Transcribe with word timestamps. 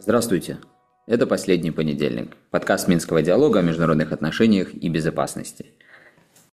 Здравствуйте. 0.00 0.58
Это 1.06 1.26
«Последний 1.26 1.70
понедельник»– 1.70 2.36
подкаст 2.50 2.88
Минского 2.88 3.22
диалога 3.22 3.60
о 3.60 3.62
международных 3.62 4.10
отношениях 4.12 4.74
и 4.74 4.88
безопасности. 4.88 5.66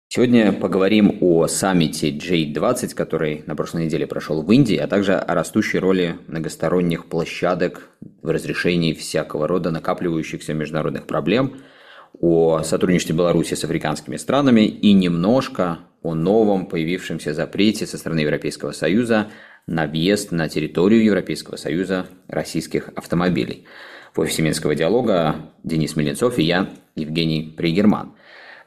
Сегодня 0.08 0.54
поговорим 0.54 1.18
о 1.22 1.48
саммите 1.48 2.12
J20, 2.12 2.96
который 2.96 3.44
на 3.46 3.56
прошлой 3.56 3.86
неделе 3.86 4.08
прошел 4.08 4.42
в 4.42 4.52
Индии, 4.52 4.78
а 4.78 4.88
также 4.88 5.16
о 5.16 5.34
растущей 5.34 5.80
роли 5.80 6.18
многосторонних 6.28 7.08
площадок 7.08 7.90
в 8.22 8.30
разрешении 8.30 8.94
всякого 8.94 9.48
рода 9.48 9.72
накапливающихся 9.72 10.54
международных 10.54 11.06
проблем, 11.06 11.58
о 12.20 12.64
сотрудничестве 12.64 13.16
Беларуси 13.16 13.54
с 13.54 13.64
африканскими 13.64 14.18
странами 14.18 14.62
и 14.62 14.94
немножко 14.94 15.80
о 16.02 16.16
новом 16.16 16.66
появившемся 16.66 17.34
запрете 17.34 17.86
со 17.86 17.98
стороны 17.98 18.20
Европейского 18.20 18.72
Союза 18.72 19.30
на 19.68 19.86
въезд 19.88 20.32
на 20.32 20.50
территорию 20.50 21.04
Европейского 21.04 21.56
Союза 21.56 22.08
российских 22.28 22.90
автомобилей. 22.96 23.66
В 24.14 24.20
офисе 24.20 24.42
Минского 24.42 24.76
диалога 24.76 25.36
Денис 25.64 25.96
Меленцов 25.96 26.40
и 26.40 26.44
я, 26.44 26.70
Евгений 26.96 27.54
Пригерман. 27.56 28.14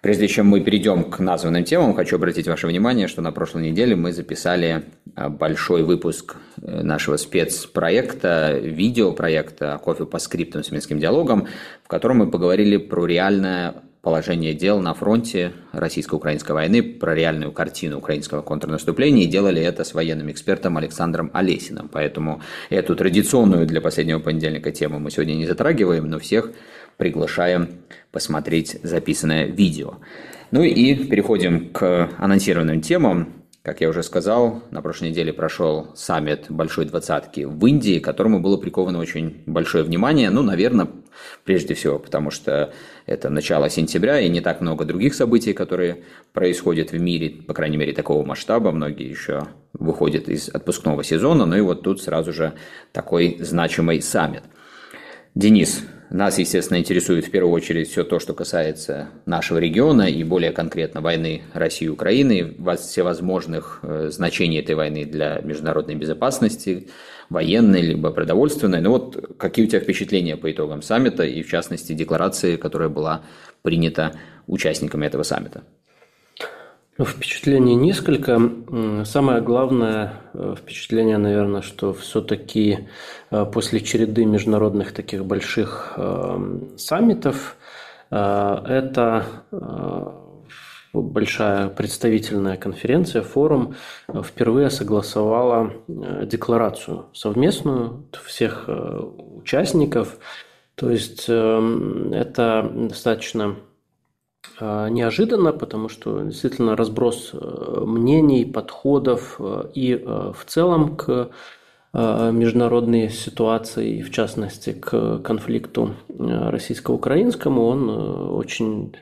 Прежде 0.02 0.26
чем 0.26 0.48
мы 0.48 0.60
перейдем 0.60 1.04
к 1.04 1.20
названным 1.20 1.62
темам, 1.62 1.94
хочу 1.94 2.16
обратить 2.16 2.48
ваше 2.48 2.66
внимание, 2.66 3.06
что 3.06 3.22
на 3.22 3.30
прошлой 3.30 3.70
неделе 3.70 3.94
мы 3.94 4.12
записали 4.12 4.82
а, 5.14 5.28
большой 5.28 5.84
выпуск 5.84 6.38
э, 6.60 6.82
нашего 6.82 7.16
спецпроекта, 7.16 8.58
видеопроекта 8.60 9.78
«Кофе 9.80 10.04
по 10.04 10.18
скриптам 10.18 10.64
с 10.64 10.72
Минским 10.72 10.98
диалогом», 10.98 11.46
в 11.84 11.88
котором 11.88 12.16
мы 12.16 12.30
поговорили 12.32 12.78
про 12.78 13.06
реальное 13.06 13.76
положение 14.02 14.52
дел 14.52 14.80
на 14.80 14.92
фронте 14.92 15.52
российско-украинской 15.70 16.50
войны, 16.50 16.82
про 16.82 17.14
реальную 17.14 17.52
картину 17.52 17.98
украинского 17.98 18.42
контрнаступления 18.42 19.24
и 19.24 19.28
делали 19.28 19.62
это 19.62 19.84
с 19.84 19.94
военным 19.94 20.32
экспертом 20.32 20.76
Александром 20.76 21.30
Олесиным. 21.32 21.88
Поэтому 21.88 22.42
эту 22.68 22.96
традиционную 22.96 23.66
для 23.66 23.80
последнего 23.80 24.18
понедельника 24.18 24.72
тему 24.72 24.98
мы 24.98 25.12
сегодня 25.12 25.34
не 25.34 25.46
затрагиваем, 25.46 26.10
но 26.10 26.18
всех 26.18 26.50
приглашаем 27.02 27.80
посмотреть 28.12 28.78
записанное 28.84 29.46
видео. 29.46 29.94
Ну 30.52 30.62
и 30.62 30.94
переходим 30.94 31.70
к 31.70 32.10
анонсированным 32.16 32.80
темам. 32.80 33.42
Как 33.64 33.80
я 33.80 33.88
уже 33.88 34.04
сказал, 34.04 34.62
на 34.70 34.82
прошлой 34.82 35.10
неделе 35.10 35.32
прошел 35.32 35.88
саммит 35.96 36.46
Большой 36.48 36.84
Двадцатки 36.84 37.40
в 37.40 37.66
Индии, 37.66 37.98
которому 37.98 38.38
было 38.38 38.56
приковано 38.56 39.00
очень 39.00 39.42
большое 39.46 39.82
внимание. 39.82 40.30
Ну, 40.30 40.42
наверное, 40.42 40.90
прежде 41.44 41.74
всего, 41.74 41.98
потому 41.98 42.30
что 42.30 42.72
это 43.06 43.30
начало 43.30 43.68
сентября 43.68 44.20
и 44.20 44.28
не 44.28 44.40
так 44.40 44.60
много 44.60 44.84
других 44.84 45.14
событий, 45.14 45.54
которые 45.54 46.04
происходят 46.32 46.92
в 46.92 47.00
мире, 47.00 47.30
по 47.30 47.52
крайней 47.52 47.78
мере, 47.78 47.92
такого 47.92 48.24
масштаба. 48.24 48.70
Многие 48.70 49.08
еще 49.08 49.48
выходят 49.72 50.28
из 50.28 50.48
отпускного 50.48 51.02
сезона. 51.02 51.46
Ну 51.46 51.56
и 51.56 51.62
вот 51.62 51.82
тут 51.82 52.00
сразу 52.00 52.32
же 52.32 52.52
такой 52.92 53.38
значимый 53.40 54.00
саммит. 54.02 54.44
Денис, 55.34 55.82
нас, 56.14 56.38
естественно, 56.38 56.78
интересует 56.78 57.26
в 57.26 57.30
первую 57.30 57.54
очередь 57.54 57.88
все 57.88 58.04
то, 58.04 58.18
что 58.18 58.34
касается 58.34 59.08
нашего 59.24 59.58
региона 59.58 60.02
и 60.02 60.22
более 60.24 60.52
конкретно 60.52 61.00
войны 61.00 61.42
России 61.54 61.86
и 61.86 61.88
Украины, 61.88 62.54
всевозможных 62.76 63.80
э, 63.82 64.10
значений 64.10 64.60
этой 64.60 64.74
войны 64.74 65.06
для 65.06 65.40
международной 65.42 65.94
безопасности, 65.94 66.88
военной 67.30 67.80
либо 67.80 68.10
продовольственной. 68.10 68.80
Ну 68.80 68.90
вот 68.90 69.36
какие 69.38 69.64
у 69.64 69.68
тебя 69.68 69.80
впечатления 69.80 70.36
по 70.36 70.52
итогам 70.52 70.82
саммита 70.82 71.24
и, 71.24 71.42
в 71.42 71.48
частности, 71.48 71.94
декларации, 71.94 72.56
которая 72.56 72.88
была 72.90 73.22
принята 73.62 74.12
участниками 74.46 75.06
этого 75.06 75.22
саммита? 75.22 75.62
Ну, 77.02 77.06
впечатлений 77.06 77.74
несколько. 77.74 78.40
Самое 79.04 79.40
главное 79.42 80.20
э, 80.34 80.54
впечатление, 80.56 81.18
наверное, 81.18 81.60
что 81.60 81.92
все-таки 81.92 82.86
э, 83.32 83.44
после 83.52 83.80
череды 83.80 84.24
международных 84.24 84.92
таких 84.92 85.24
больших 85.24 85.94
э, 85.96 86.60
саммитов 86.76 87.56
это 88.08 89.24
большая 90.92 91.70
представительная 91.70 92.56
конференция, 92.56 93.22
форум 93.22 93.74
впервые 94.22 94.70
согласовала 94.70 95.72
декларацию 95.88 97.06
совместную 97.14 98.04
всех 98.24 98.68
участников. 98.68 100.18
То 100.74 100.90
есть 100.90 101.24
это 101.24 102.70
достаточно 102.74 103.56
неожиданно, 104.60 105.52
потому 105.52 105.88
что 105.88 106.22
действительно 106.22 106.76
разброс 106.76 107.30
э, 107.32 107.82
мнений, 107.84 108.44
подходов 108.44 109.36
э, 109.38 109.64
и 109.74 109.94
э, 109.94 110.32
в 110.36 110.44
целом 110.46 110.96
к 110.96 111.30
международной 111.94 113.10
ситуации, 113.10 114.00
в 114.00 114.10
частности 114.10 114.72
к 114.72 115.18
конфликту 115.18 115.94
российско-украинскому, 116.08 117.66
он 117.66 117.90
очень 117.90 118.96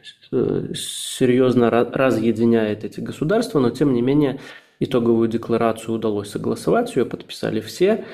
серьезно 0.75 1.71
разъединяет 1.71 2.82
эти 2.82 2.99
государства, 2.99 3.61
но 3.61 3.71
тем 3.71 3.93
не 3.93 4.03
менее 4.03 4.41
итоговую 4.81 5.28
декларацию 5.28 5.94
удалось 5.94 6.31
согласовать, 6.31 6.97
ее 6.97 7.05
подписали 7.05 7.61
все. 7.61 8.05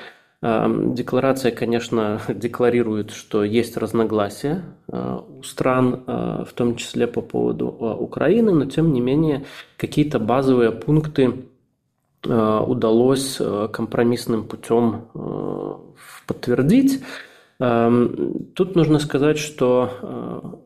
Декларация, 0.41 1.51
конечно, 1.51 2.21
декларирует, 2.29 3.11
что 3.11 3.43
есть 3.43 3.75
разногласия 3.75 4.63
а, 4.91 5.17
у 5.17 5.41
стран, 5.41 6.03
а, 6.05 6.45
в 6.45 6.53
том 6.53 6.75
числе 6.75 7.07
по 7.07 7.21
поводу 7.21 7.75
а, 7.79 7.95
Украины, 7.95 8.51
но 8.51 8.65
тем 8.65 8.93
не 8.93 9.01
менее 9.01 9.45
какие-то 9.77 10.19
базовые 10.19 10.71
пункты 10.71 11.45
удалось 12.23 13.39
компромиссным 13.71 14.47
путем 14.47 15.07
подтвердить. 16.25 17.01
Тут 17.57 18.75
нужно 18.75 18.99
сказать, 18.99 19.37
что 19.37 20.59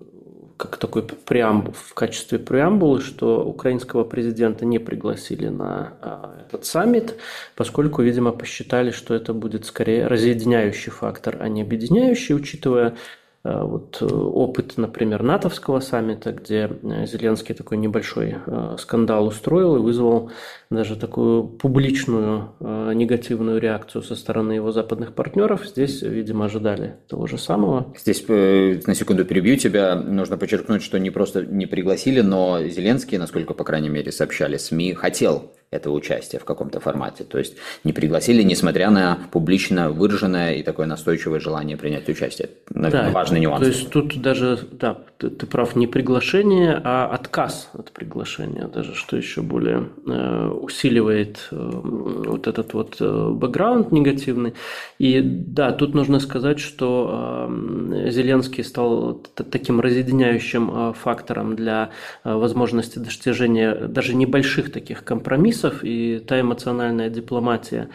как 0.62 0.78
такой 0.78 1.02
преамбул, 1.02 1.74
в 1.74 1.96
качестве 1.96 2.38
преамбулы, 2.38 3.02
что 3.02 3.44
украинского 3.44 4.04
президента 4.04 4.64
не 4.64 4.78
пригласили 4.78 5.48
на 5.48 5.94
а, 6.02 6.36
этот 6.48 6.66
саммит, 6.66 7.16
поскольку, 7.56 8.04
видимо, 8.04 8.32
посчитали, 8.32 8.92
что 8.92 9.16
это 9.16 9.34
будет 9.34 9.66
скорее 9.66 10.06
разъединяющий 10.06 10.92
фактор, 10.92 11.38
а 11.40 11.50
не 11.50 11.64
объединяющий, 11.64 12.36
учитывая 12.36 12.96
вот 13.44 13.97
э, 14.02 14.06
опыт, 14.06 14.74
например, 14.78 15.24
натовского 15.24 15.79
саммита, 15.79 16.31
где 16.31 16.69
э, 16.69 17.06
Зеленский 17.07 17.56
такой 17.56 17.78
небольшой 17.78 18.35
скандал 18.78 19.28
устроил 19.28 19.78
и 19.78 19.79
вызвал 19.79 20.31
даже 20.69 20.96
такую 20.96 21.44
публичную 21.44 22.53
негативную 22.59 23.59
реакцию 23.59 24.03
со 24.03 24.16
стороны 24.16 24.53
его 24.53 24.72
западных 24.72 25.13
партнеров. 25.13 25.66
Здесь, 25.66 26.02
видимо, 26.02 26.46
ожидали 26.46 26.96
того 27.07 27.28
же 27.28 27.38
самого. 27.38 27.94
Здесь 27.97 28.25
на 28.28 28.96
секунду 28.96 29.25
перебью 29.25 29.58
тебя. 29.58 29.96
Нужно 29.96 30.38
подчеркнуть, 30.38 30.84
что 30.84 31.00
не 31.00 31.09
просто 31.09 31.46
не 31.46 31.66
пригласили, 31.66 32.22
но 32.22 32.63
Зеленский, 32.63 33.18
насколько, 33.18 33.53
по 33.53 33.63
крайней 33.63 33.90
мере, 33.90 34.12
сообщали 34.12 34.58
СМИ, 34.58 34.94
хотел 34.94 35.52
этого 35.72 35.94
участия 35.94 36.38
в 36.38 36.46
каком-то 36.46 36.80
формате. 36.80 37.24
То 37.24 37.40
есть 37.40 37.56
не 37.84 37.94
пригласили, 37.94 38.44
несмотря 38.44 38.90
на 38.92 39.18
публично 39.32 39.90
выраженное 39.90 40.56
и 40.56 40.64
такое 40.64 40.86
настойчивое 40.86 41.40
желание 41.40 41.78
принять 41.78 42.08
участие. 42.09 42.50
Наверное, 42.70 43.08
да, 43.08 43.12
важный 43.12 43.40
нюанс. 43.40 43.62
То 43.62 43.68
есть 43.68 43.90
тут 43.90 44.22
даже, 44.22 44.59
да, 44.72 44.98
ты, 45.22 45.30
ты 45.30 45.46
прав, 45.46 45.76
не 45.76 45.86
приглашение, 45.86 46.82
а 46.84 47.06
отказ 47.06 47.70
от 47.74 47.92
приглашения, 47.92 48.68
даже 48.68 48.96
что 48.96 49.18
еще 49.18 49.42
более 49.42 49.90
э, 50.08 50.48
усиливает 50.48 51.48
э, 51.52 51.56
вот 51.56 52.48
этот 52.48 52.74
вот 52.74 52.98
э, 53.00 53.30
бэкграунд 53.30 53.92
негативный. 53.92 54.56
И 54.98 55.22
да, 55.22 55.74
тут 55.74 55.94
нужно 55.94 56.20
сказать, 56.20 56.59
что 56.59 57.48
э, 57.52 58.09
Зеленский 58.09 58.64
стал 58.64 59.22
таким 59.52 59.80
разъединяющим 59.80 60.72
э, 60.74 60.94
фактором 60.94 61.56
для 61.56 61.92
э, 62.24 62.34
возможности 62.34 62.98
достижения 62.98 63.76
даже 63.76 64.16
небольших 64.16 64.72
таких 64.72 65.03
компромиссов 65.03 65.84
и 65.84 66.18
та 66.18 66.41
эмоциональная 66.41 67.09
дипломатия, 67.09 67.90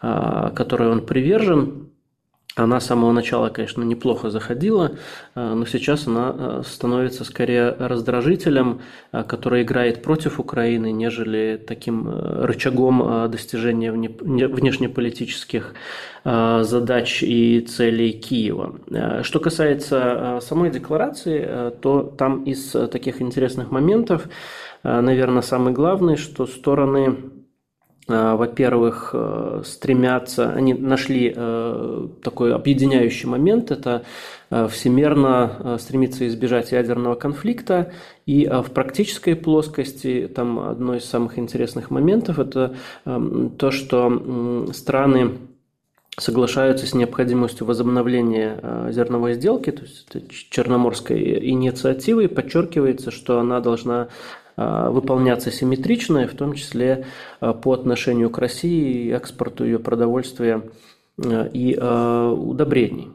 а, 0.00 0.50
которой 0.50 0.90
он 0.90 1.06
привержен, 1.06 1.91
она 2.54 2.80
с 2.80 2.86
самого 2.86 3.12
начала, 3.12 3.48
конечно, 3.48 3.82
неплохо 3.82 4.30
заходила, 4.30 4.92
а, 5.34 5.54
но 5.54 5.64
сейчас 5.64 6.06
она 6.06 6.34
а, 6.34 6.62
становится 6.64 7.24
скорее 7.24 7.70
раздражителем, 7.78 8.80
который 9.10 9.62
играет 9.62 10.02
против 10.02 10.38
Украины, 10.40 10.92
нежели 10.92 11.62
таким 11.66 12.08
рычагом 12.08 13.30
достижения 13.30 13.92
внешнеполитических 13.92 15.74
задач 16.24 17.22
и 17.22 17.60
целей 17.60 18.12
Киева. 18.12 19.22
Что 19.22 19.40
касается 19.40 20.38
самой 20.40 20.70
декларации, 20.70 21.72
то 21.80 22.02
там 22.16 22.44
из 22.44 22.70
таких 22.70 23.20
интересных 23.20 23.70
моментов 23.70 24.28
Э, 24.82 25.00
наверное, 25.00 25.42
самый 25.42 25.72
главный, 25.72 26.16
что 26.16 26.46
стороны 26.46 27.16
э, 27.16 27.41
во-первых, 28.08 29.10
э, 29.12 29.62
стремятся, 29.64 30.50
они 30.52 30.74
нашли 30.74 31.30
такой 32.22 32.54
объединяющий 32.54 33.28
момент, 33.28 33.70
это 33.70 34.04
всемерно 34.50 35.78
стремится 35.80 36.26
избежать 36.26 36.72
ядерного 36.72 37.14
конфликта. 37.14 37.92
И 38.26 38.46
в 38.46 38.70
практической 38.72 39.34
плоскости 39.34 40.30
там 40.34 40.58
одно 40.58 40.96
из 40.96 41.04
самых 41.04 41.38
интересных 41.38 41.90
моментов– 41.90 42.38
это 42.40 42.74
эм, 43.06 43.50
то, 43.50 43.70
что 43.70 44.68
страны 44.72 45.38
соглашаются 46.18 46.86
с 46.86 46.94
необходимостью 46.94 47.66
возобновления 47.66 48.58
э, 48.62 48.90
зерновой 48.92 49.34
сделки, 49.34 49.70
то 49.70 49.82
есть 49.82 50.50
Черноморской 50.50 51.48
инициативы, 51.48 52.28
подчеркивается, 52.28 53.10
что 53.10 53.38
она 53.40 53.60
должна 53.60 54.04
э, 54.04 54.08
выполняться 54.56 55.50
симметрично, 55.50 56.26
в 56.26 56.34
том 56.34 56.54
числе 56.54 57.06
э, 57.40 57.52
по 57.52 57.72
отношению 57.72 58.30
к 58.30 58.38
России 58.38 59.12
экспорту 59.12 59.64
ее 59.64 59.78
продовольствия 59.78 60.62
и 61.18 61.76
удобрений. 61.76 63.10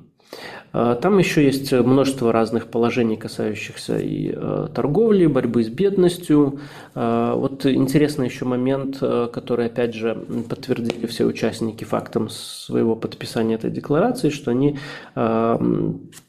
А, 0.79 0.93
там 0.93 1.17
еще 1.17 1.43
есть 1.43 1.71
множество 1.71 2.31
разных 2.31 2.67
положений, 2.67 3.17
касающихся 3.17 3.97
и 3.97 4.31
э, 4.31 4.67
торговли, 4.75 5.25
борьбы 5.25 5.63
с 5.63 5.69
бедностью. 5.69 6.59
А, 6.93 7.33
вот 7.33 7.65
интересный 7.65 8.27
еще 8.27 8.45
момент, 8.45 8.99
э, 9.01 9.27
который, 9.33 9.65
опять 9.65 9.95
же, 9.95 10.13
подтвердили 10.47 11.07
все 11.07 11.25
участники 11.25 11.83
фактом 11.83 12.29
своего 12.29 12.95
подписания 12.95 13.55
этой 13.55 13.71
декларации, 13.71 14.29
что 14.29 14.51
они 14.51 14.77
а, 15.15 15.57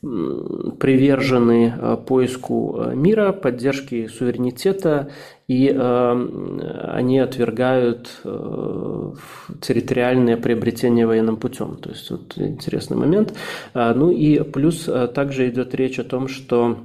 привержены 0.01 1.75
э, 1.77 1.99
поиску 2.07 2.87
мира, 2.95 3.33
поддержке 3.33 4.09
суверенитета 4.09 5.11
и 5.49 5.75
э, 5.75 6.91
они 6.93 7.19
отвергают 7.19 8.21
э, 8.23 9.13
территориальное 9.63 10.37
приобретение 10.37 11.07
военным 11.07 11.39
путем. 11.39 11.77
То 11.77 11.89
есть 11.89 12.11
вот 12.11 12.37
интересный 12.37 12.99
момент. 12.99 13.35
А, 13.73 13.95
ну 13.95 14.11
и 14.11 14.43
плюс 14.43 14.87
э, 14.89 15.09
также 15.09 15.49
идет 15.49 15.75
речь 15.75 15.99
о 15.99 16.05
том, 16.05 16.29
что 16.29 16.77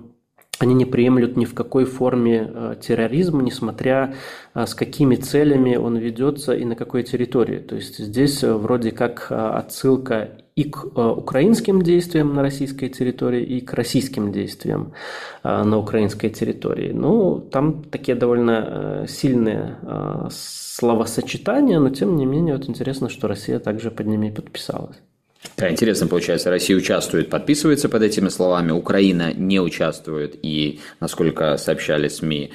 они 0.59 0.75
не 0.75 0.85
приемлют 0.85 1.35
ни 1.35 1.43
в 1.43 1.53
какой 1.53 1.83
форме 1.83 2.49
э, 2.53 2.75
терроризм, 2.81 3.41
несмотря 3.41 4.15
э, 4.55 4.65
с 4.65 4.73
какими 4.73 5.15
целями 5.15 5.75
он 5.75 5.97
ведется 5.97 6.53
и 6.53 6.63
на 6.63 6.77
какой 6.77 7.03
территории. 7.03 7.59
То 7.59 7.75
есть 7.75 7.97
здесь 7.97 8.43
вроде 8.43 8.91
как 8.91 9.27
отсылка 9.29 10.42
и 10.55 10.65
к 10.65 10.85
украинским 10.85 11.81
действиям 11.81 12.33
на 12.35 12.41
российской 12.41 12.89
территории, 12.89 13.43
и 13.43 13.61
к 13.61 13.73
российским 13.73 14.31
действиям 14.31 14.93
на 15.43 15.77
украинской 15.77 16.29
территории. 16.29 16.91
Ну, 16.91 17.39
там 17.39 17.83
такие 17.83 18.15
довольно 18.15 19.05
сильные 19.07 19.77
словосочетания, 20.31 21.79
но 21.79 21.89
тем 21.89 22.17
не 22.17 22.25
менее 22.25 22.55
вот 22.55 22.69
интересно, 22.69 23.09
что 23.09 23.27
Россия 23.27 23.59
также 23.59 23.89
под 23.91 24.07
ними 24.07 24.29
подписалась. 24.29 24.97
Да, 25.57 25.69
интересно 25.69 26.07
получается, 26.07 26.49
Россия 26.49 26.77
участвует, 26.77 27.29
подписывается 27.29 27.89
под 27.89 28.01
этими 28.01 28.29
словами, 28.29 28.71
Украина 28.71 29.33
не 29.33 29.59
участвует 29.59 30.37
и, 30.41 30.79
насколько 30.99 31.57
сообщали 31.57 32.07
СМИ, 32.07 32.49
э, 32.49 32.53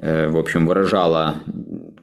в 0.00 0.36
общем, 0.38 0.66
выражала 0.66 1.42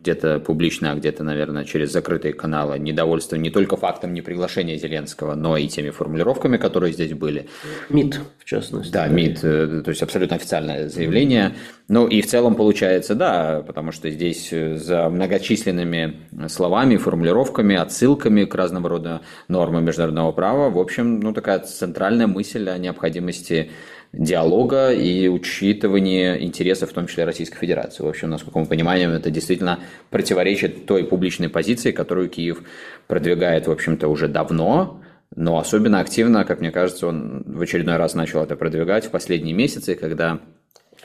где-то 0.05 0.39
публично, 0.39 0.91
а 0.91 0.95
где-то, 0.95 1.23
наверное, 1.23 1.65
через 1.65 1.91
закрытые 1.91 2.33
каналы 2.33 2.77
недовольство 2.77 3.37
не 3.37 3.49
только 3.49 3.75
фактом 3.75 4.13
неприглашения 4.13 4.77
Зеленского, 4.77 5.33
но 5.33 5.57
и 5.57 5.67
теми 5.67 5.89
формулировками, 5.89 6.57
которые 6.57 6.93
здесь 6.93 7.13
были. 7.13 7.47
МИД, 7.89 8.19
в 8.37 8.45
частности. 8.45 8.91
Да, 8.91 9.07
МИД, 9.07 9.43
э, 9.43 9.81
то 9.83 9.89
есть 9.89 10.03
абсолютно 10.03 10.35
официальное 10.35 10.89
заявление. 10.89 11.55
Ну 11.87 12.05
и 12.07 12.21
в 12.21 12.27
целом 12.27 12.53
получается, 12.53 13.15
да, 13.15 13.63
потому 13.65 13.91
что 13.91 14.11
здесь 14.11 14.49
э, 14.51 14.75
за 14.75 15.09
многочисленными 15.09 16.17
словами, 16.49 16.97
формулировками, 16.97 17.75
отсылками 17.75 18.45
к 18.45 18.53
разного 18.53 18.89
рода 18.89 19.21
нормам 19.47 19.85
международного 19.85 20.31
права, 20.33 20.69
в 20.69 20.77
общем, 20.77 21.19
ну 21.19 21.33
такая 21.33 21.59
центральная 21.59 22.27
мысль 22.27 22.69
о 22.69 22.77
необходимости 22.77 23.71
диалога 24.17 24.91
и 24.91 25.27
учитывания 25.27 26.35
интересов, 26.35 26.91
в 26.91 26.93
том 26.93 27.07
числе 27.07 27.25
Российской 27.25 27.57
Федерации. 27.57 28.03
В 28.03 28.07
общем, 28.07 28.29
насколько 28.29 28.59
мы 28.59 28.65
понимаем, 28.65 29.11
это 29.11 29.29
действительно 29.29 29.79
противоречит 30.09 30.85
той 30.85 31.03
публичной 31.03 31.49
позиции, 31.49 31.91
которую 31.91 32.29
Киев 32.29 32.63
продвигает, 33.07 33.67
в 33.67 33.71
общем-то, 33.71 34.07
уже 34.07 34.27
давно, 34.27 35.01
но 35.35 35.59
особенно 35.59 35.99
активно, 35.99 36.45
как 36.45 36.61
мне 36.61 36.71
кажется, 36.71 37.07
он 37.07 37.43
в 37.45 37.61
очередной 37.61 37.97
раз 37.97 38.13
начал 38.13 38.41
это 38.41 38.55
продвигать 38.55 39.05
в 39.05 39.11
последние 39.11 39.53
месяцы, 39.53 39.95
когда 39.95 40.39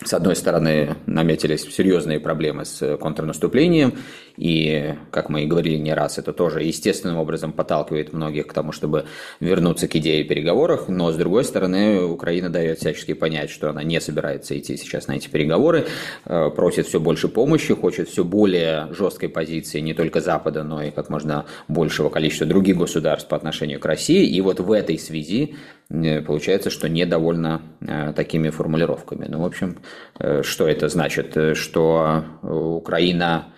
с 0.03 0.15
одной 0.15 0.35
стороны, 0.35 0.97
наметились 1.07 1.63
серьезные 1.63 2.21
проблемы 2.21 2.65
с 2.65 2.97
контрнаступлением, 2.97 3.99
и, 4.41 4.95
как 5.11 5.29
мы 5.29 5.43
и 5.43 5.47
говорили 5.47 5.77
не 5.77 5.93
раз, 5.93 6.17
это 6.17 6.33
тоже 6.33 6.63
естественным 6.63 7.19
образом 7.19 7.53
подталкивает 7.53 8.15
многих 8.15 8.47
к 8.47 8.55
тому, 8.55 8.73
чтобы 8.73 9.05
вернуться 9.39 9.87
к 9.87 9.95
идее 9.97 10.25
переговоров, 10.25 10.89
но, 10.89 11.13
с 11.13 11.17
другой 11.17 11.45
стороны, 11.45 12.03
Украина 12.05 12.49
дает 12.49 12.79
всячески 12.79 13.13
понять, 13.13 13.51
что 13.51 13.69
она 13.69 13.83
не 13.83 14.01
собирается 14.01 14.59
идти 14.59 14.79
сейчас 14.79 15.09
на 15.09 15.13
эти 15.13 15.29
переговоры, 15.29 15.89
э, 16.25 16.51
просит 16.57 16.87
все 16.87 17.01
больше 17.01 17.29
помощи, 17.29 17.75
хочет 17.75 18.09
все 18.09 18.25
более 18.25 18.89
жесткой 18.95 19.29
позиции 19.29 19.81
не 19.81 19.93
только 19.93 20.23
Запада, 20.23 20.65
но 20.65 20.83
и 20.83 20.91
как 20.91 21.11
можно 21.11 21.45
большего 21.69 22.09
количества 22.09 22.47
других 22.47 22.79
государств 22.79 23.29
по 23.29 23.37
отношению 23.37 23.79
к 23.79 23.85
России, 23.85 24.25
и 24.25 24.41
вот 24.41 24.59
в 24.59 24.73
этой 24.73 24.99
связи 24.99 25.57
э, 25.91 26.23
получается, 26.23 26.71
что 26.71 26.89
недовольна 26.89 27.61
э, 27.83 28.15
такими 28.17 28.49
формулировками. 28.49 29.27
Ну, 29.29 29.43
в 29.43 29.45
общем, 29.45 29.77
что 30.43 30.67
это 30.67 30.89
значит? 30.89 31.37
Что 31.57 32.25
Украина 32.43 33.53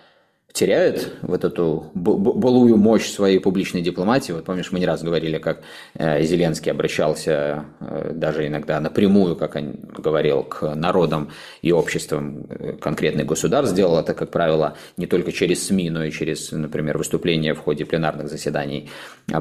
теряет 0.53 1.13
вот 1.23 1.43
эту 1.43 1.89
былую 1.95 2.77
мощь 2.77 3.09
своей 3.09 3.39
публичной 3.39 3.81
дипломатии. 3.81 4.31
Вот 4.31 4.45
помнишь, 4.45 4.71
мы 4.71 4.79
не 4.79 4.85
раз 4.85 5.01
говорили, 5.01 5.39
как 5.39 5.61
э, 5.95 6.21
Зеленский 6.21 6.71
обращался 6.71 7.65
э, 7.79 8.11
даже 8.13 8.45
иногда 8.45 8.79
напрямую, 8.79 9.35
как 9.35 9.55
он 9.55 9.73
говорил, 9.97 10.43
к 10.43 10.75
народам 10.75 11.31
и 11.63 11.71
обществам 11.71 12.45
э, 12.49 12.73
конкретных 12.73 13.25
государств. 13.25 13.73
Сделал 13.73 13.97
это, 13.97 14.13
как 14.13 14.29
правило, 14.29 14.77
не 14.95 15.07
только 15.07 15.31
через 15.31 15.65
СМИ, 15.65 15.89
но 15.89 16.03
и 16.03 16.11
через, 16.11 16.51
например, 16.51 16.99
выступления 16.99 17.55
в 17.55 17.59
ходе 17.59 17.85
пленарных 17.85 18.29
заседаний 18.29 18.91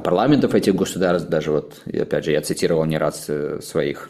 парламентов 0.03 0.55
этих 0.55 0.75
государств. 0.75 1.29
Даже 1.29 1.53
вот, 1.53 1.83
опять 1.85 2.25
же, 2.25 2.33
я 2.33 2.41
цитировал 2.41 2.87
не 2.87 2.97
раз 2.97 3.29
своих 3.61 4.09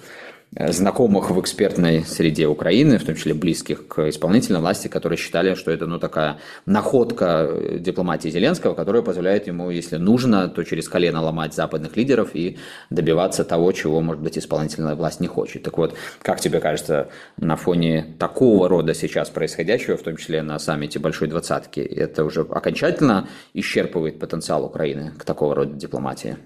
знакомых 0.55 1.31
в 1.31 1.41
экспертной 1.41 2.05
среде 2.05 2.47
Украины, 2.47 2.99
в 2.99 3.05
том 3.05 3.15
числе 3.15 3.33
близких 3.33 3.87
к 3.87 4.09
исполнительной 4.11 4.61
власти, 4.61 4.89
которые 4.89 5.17
считали, 5.17 5.55
что 5.55 5.71
это 5.71 5.87
ну, 5.87 5.99
такая 5.99 6.39
находка 6.67 7.47
э, 7.49 7.79
дипломатии 7.79 8.29
Зеленского, 8.29 8.75
которая 8.75 9.03
позволяет 9.03 9.47
ему, 9.47 9.71
если 9.71 9.97
нужно, 9.97 10.49
то 10.49 10.63
через 10.63 10.89
колено 10.89 11.23
ломать 11.23 11.55
западных 11.55 11.97
лидеров 11.97 12.31
и 12.35 12.59
добиваться 12.91 13.45
того, 13.45 13.73
чего, 13.73 14.03
может 14.03 14.23
быть, 14.23 14.37
исполнительная 14.37 14.95
власть 14.95 15.21
не 15.21 15.27
хочет. 15.27 15.63
Так 15.63 15.79
вот, 15.79 15.95
как 16.21 16.41
тебе 16.41 16.61
кажется, 16.61 17.09
на 17.39 17.57
фоне 17.57 18.15
такого 18.19 18.69
рода 18.69 18.93
сейчас 18.93 19.31
происходящего, 19.31 19.97
в 19.97 20.03
том 20.03 20.17
числе 20.17 20.43
на 20.43 20.59
саммите 20.59 20.99
Большой 20.99 21.29
Двадцатки, 21.29 21.81
это 21.81 22.25
уже 22.25 22.43
окончательно 22.43 23.27
исчерпывает 23.55 24.19
потенциал 24.19 24.67
Украины 24.67 25.13
к 25.19 25.25
такого 25.25 25.55
рода 25.55 25.73
дипломатии? 25.73 26.37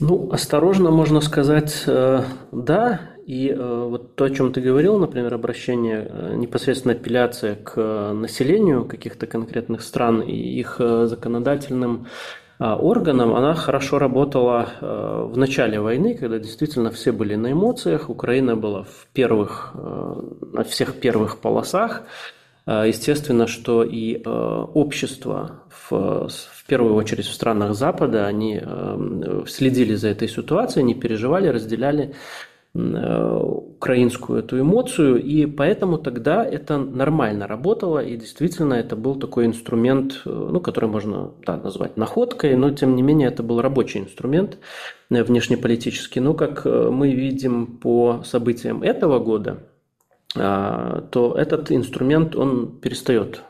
Ну, 0.00 0.30
осторожно 0.32 0.90
можно 0.90 1.20
сказать, 1.20 1.84
э, 1.86 2.22
да. 2.50 3.00
И 3.26 3.50
э, 3.50 3.86
вот 3.88 4.16
то, 4.16 4.24
о 4.24 4.30
чем 4.30 4.52
ты 4.52 4.60
говорил, 4.60 4.98
например, 4.98 5.34
обращение, 5.34 6.06
э, 6.08 6.34
непосредственно 6.34 6.94
апелляция 6.94 7.56
к 7.56 8.12
населению 8.12 8.84
каких-то 8.86 9.26
конкретных 9.26 9.82
стран 9.82 10.20
и 10.22 10.32
их 10.32 10.80
законодательным 10.80 12.06
органам, 12.58 13.34
она 13.34 13.54
хорошо 13.54 13.98
работала 13.98 14.68
в 14.80 15.36
начале 15.36 15.80
войны, 15.80 16.14
когда 16.14 16.38
действительно 16.38 16.92
все 16.92 17.10
были 17.10 17.34
на 17.34 17.50
эмоциях, 17.50 18.08
Украина 18.08 18.54
была 18.54 18.84
в 18.84 19.08
первых, 19.12 19.74
на 19.74 20.62
всех 20.62 21.00
первых 21.00 21.38
полосах. 21.38 22.02
Естественно, 22.66 23.48
что 23.48 23.82
и 23.82 24.22
общество 24.24 25.61
в, 25.92 26.28
в 26.28 26.64
первую 26.66 26.94
очередь 26.94 27.26
в 27.26 27.32
странах 27.32 27.74
Запада, 27.74 28.26
они 28.26 28.60
э, 28.62 29.44
следили 29.46 29.94
за 29.94 30.08
этой 30.08 30.28
ситуацией, 30.28 30.84
они 30.84 30.94
переживали, 30.94 31.48
разделяли 31.48 32.14
э, 32.74 33.40
украинскую 33.42 34.38
эту 34.38 34.60
эмоцию, 34.60 35.22
и 35.22 35.46
поэтому 35.46 35.98
тогда 35.98 36.44
это 36.44 36.78
нормально 36.78 37.46
работало, 37.46 37.98
и 37.98 38.16
действительно 38.16 38.74
это 38.74 38.96
был 38.96 39.16
такой 39.16 39.46
инструмент, 39.46 40.22
э, 40.24 40.30
ну, 40.30 40.60
который 40.60 40.88
можно 40.88 41.32
да, 41.46 41.56
назвать 41.56 41.96
находкой, 41.96 42.56
но 42.56 42.70
тем 42.70 42.96
не 42.96 43.02
менее 43.02 43.28
это 43.28 43.42
был 43.42 43.60
рабочий 43.60 44.00
инструмент 44.00 44.58
внешнеполитический. 45.10 46.20
Но 46.20 46.34
как 46.34 46.64
мы 46.64 47.12
видим 47.12 47.66
по 47.66 48.22
событиям 48.24 48.82
этого 48.82 49.18
года, 49.18 49.58
то 50.34 51.34
этот 51.36 51.70
инструмент, 51.70 52.34
он 52.34 52.78
перестает 52.80 53.42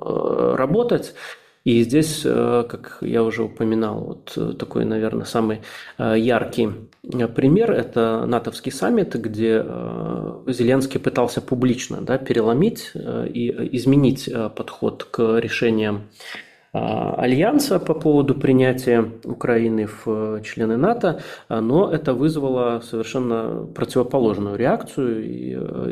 работать, 0.00 1.14
и 1.62 1.82
здесь, 1.82 2.22
э, 2.24 2.64
как 2.66 2.98
я 3.02 3.22
уже 3.22 3.42
упоминал, 3.42 4.00
вот 4.00 4.32
э, 4.36 4.54
такой, 4.58 4.86
наверное, 4.86 5.26
самый 5.26 5.60
э, 5.98 6.14
яркий 6.16 6.70
пример– 7.34 7.70
это 7.72 8.24
натовский 8.26 8.72
саммит, 8.72 9.14
где 9.14 9.64
Зеленский 10.46 11.00
пытался 11.00 11.40
публично 11.40 12.02
да, 12.02 12.18
переломить 12.18 12.92
и 12.94 13.76
изменить 13.76 14.30
подход 14.54 15.04
к 15.04 15.38
решениям 15.38 16.08
альянса 16.72 17.80
по 17.80 17.94
поводу 17.94 18.34
принятия 18.34 19.10
Украины 19.24 19.88
в 20.04 20.42
члены 20.42 20.76
НАТО, 20.76 21.20
но 21.48 21.90
это 21.90 22.12
вызвало 22.12 22.80
совершенно 22.80 23.66
противоположную 23.74 24.56
реакцию. 24.56 25.24
И 25.24 25.48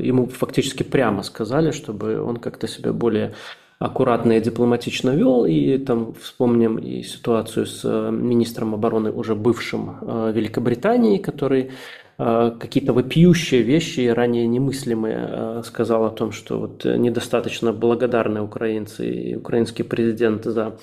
ему 0.07 0.27
фактически 0.27 0.83
прямо 0.85 1.23
сказали, 1.23 1.73
чтобы 1.73 2.21
он 2.21 2.37
как-то 2.37 2.69
себя 2.69 2.93
более 2.93 3.35
аккуратно 3.79 4.33
и 4.33 4.41
дипломатично 4.41 5.11
вел, 5.11 5.45
и 5.45 5.79
там 5.79 6.15
вспомним 6.15 6.79
и 6.79 7.03
ситуацию 7.03 7.67
с 7.67 7.83
э, 7.85 8.11
министром 8.11 8.75
обороны 8.75 9.13
уже 9.13 9.35
бывшим 9.35 9.99
э, 10.01 10.33
Великобритании, 10.35 11.19
который 11.19 11.71
э, 12.19 12.53
какие-то 12.59 12.93
вопиющие 12.93 13.63
вещи, 13.63 14.09
ранее 14.09 14.49
немыслимые, 14.49 15.63
сказал 15.65 16.05
о 16.07 16.11
том, 16.11 16.33
что 16.33 16.59
вот 16.59 16.85
недостаточно 16.85 17.73
благодарны 17.73 18.43
украинцы 18.43 19.09
и 19.09 19.37
украинский 19.37 19.85
президент 19.85 20.45
за 20.45 20.77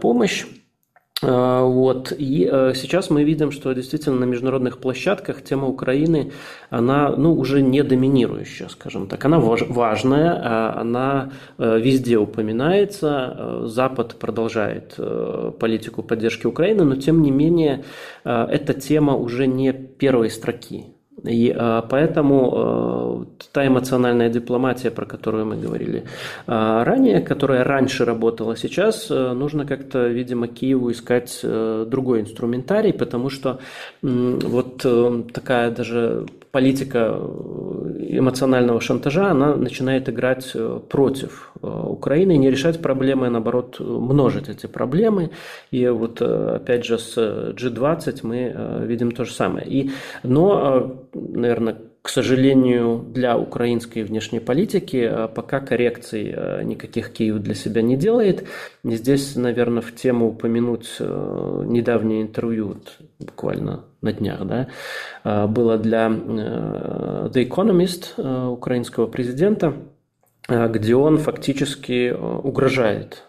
помощь. 0.00 0.46
А, 1.26 1.64
вот. 1.64 2.12
И 2.16 2.48
э, 2.50 2.72
сейчас 2.74 3.10
мы 3.10 3.24
видим, 3.24 3.50
что 3.50 3.72
действительно 3.72 4.16
на 4.16 4.24
международных 4.24 4.78
площадках 4.78 5.42
тема 5.42 5.68
Украины, 5.68 6.32
она 6.70 7.14
ну, 7.16 7.34
уже 7.34 7.62
не 7.62 7.82
доминирующая, 7.82 8.68
скажем 8.68 9.06
так. 9.06 9.24
Она 9.24 9.38
важная, 9.38 10.40
а 10.42 10.80
она 10.80 11.30
э, 11.58 11.80
везде 11.80 12.18
упоминается. 12.18 13.36
Э, 13.36 13.66
Запад 13.66 14.16
продолжает 14.18 14.98
политику 15.58 16.02
поддержки 16.02 16.46
Украины, 16.46 16.84
но 16.84 16.96
тем 16.96 17.22
не 17.22 17.30
менее 17.30 17.84
эта 18.24 18.74
тема 18.74 19.16
уже 19.16 19.46
не 19.46 19.72
первой 19.72 20.30
строки. 20.30 20.93
И 21.24 21.54
а, 21.56 21.82
поэтому 21.82 22.52
а, 22.54 23.24
та 23.52 23.66
эмоциональная 23.66 24.28
дипломатия, 24.28 24.90
про 24.90 25.06
которую 25.06 25.46
мы 25.46 25.56
говорили 25.56 26.04
а, 26.46 26.84
ранее, 26.84 27.20
которая 27.20 27.64
раньше 27.64 28.04
работала, 28.04 28.56
сейчас 28.56 29.08
нужно 29.10 29.66
как-то, 29.66 30.06
видимо, 30.08 30.48
Киеву 30.48 30.90
искать 30.90 31.40
другой 31.42 32.20
инструментарий, 32.20 32.92
потому 32.92 33.30
что 33.30 33.58
вот 34.02 34.86
такая 35.32 35.70
даже 35.70 36.26
политика 36.54 37.18
эмоционального 38.18 38.80
шантажа, 38.80 39.30
она 39.30 39.56
начинает 39.56 40.08
играть 40.08 40.56
против 40.88 41.52
Украины 41.60 42.36
и 42.36 42.38
не 42.38 42.50
решать 42.50 42.80
проблемы, 42.80 43.26
а 43.26 43.30
наоборот 43.30 43.80
множить 43.80 44.48
эти 44.48 44.66
проблемы. 44.66 45.30
И 45.72 45.88
вот 45.88 46.22
опять 46.22 46.84
же 46.84 46.96
с 46.98 47.18
G20 47.18 48.20
мы 48.22 48.86
видим 48.86 49.10
то 49.10 49.24
же 49.24 49.32
самое. 49.32 49.66
И, 49.66 49.90
но 50.22 51.06
наверное, 51.12 51.76
к 52.04 52.10
сожалению, 52.10 52.98
для 52.98 53.38
украинской 53.38 54.02
внешней 54.02 54.38
политики 54.38 55.08
а 55.10 55.26
пока 55.26 55.60
коррекций 55.60 56.34
а, 56.36 56.60
никаких 56.60 57.10
Киев 57.14 57.38
для 57.38 57.54
себя 57.54 57.80
не 57.80 57.96
делает. 57.96 58.46
И 58.84 58.94
здесь, 58.96 59.36
наверное, 59.36 59.80
в 59.80 59.94
тему 59.94 60.28
упомянуть 60.28 60.96
а, 61.00 61.62
недавнее 61.62 62.20
интервью, 62.20 62.76
буквально 63.18 63.86
на 64.02 64.12
днях, 64.12 64.44
да, 64.44 65.46
было 65.46 65.78
для 65.78 66.08
The 66.08 67.48
Economist 67.48 68.50
украинского 68.50 69.06
президента, 69.06 69.72
где 70.46 70.94
он 70.94 71.16
фактически 71.16 72.12
угрожает 72.12 73.22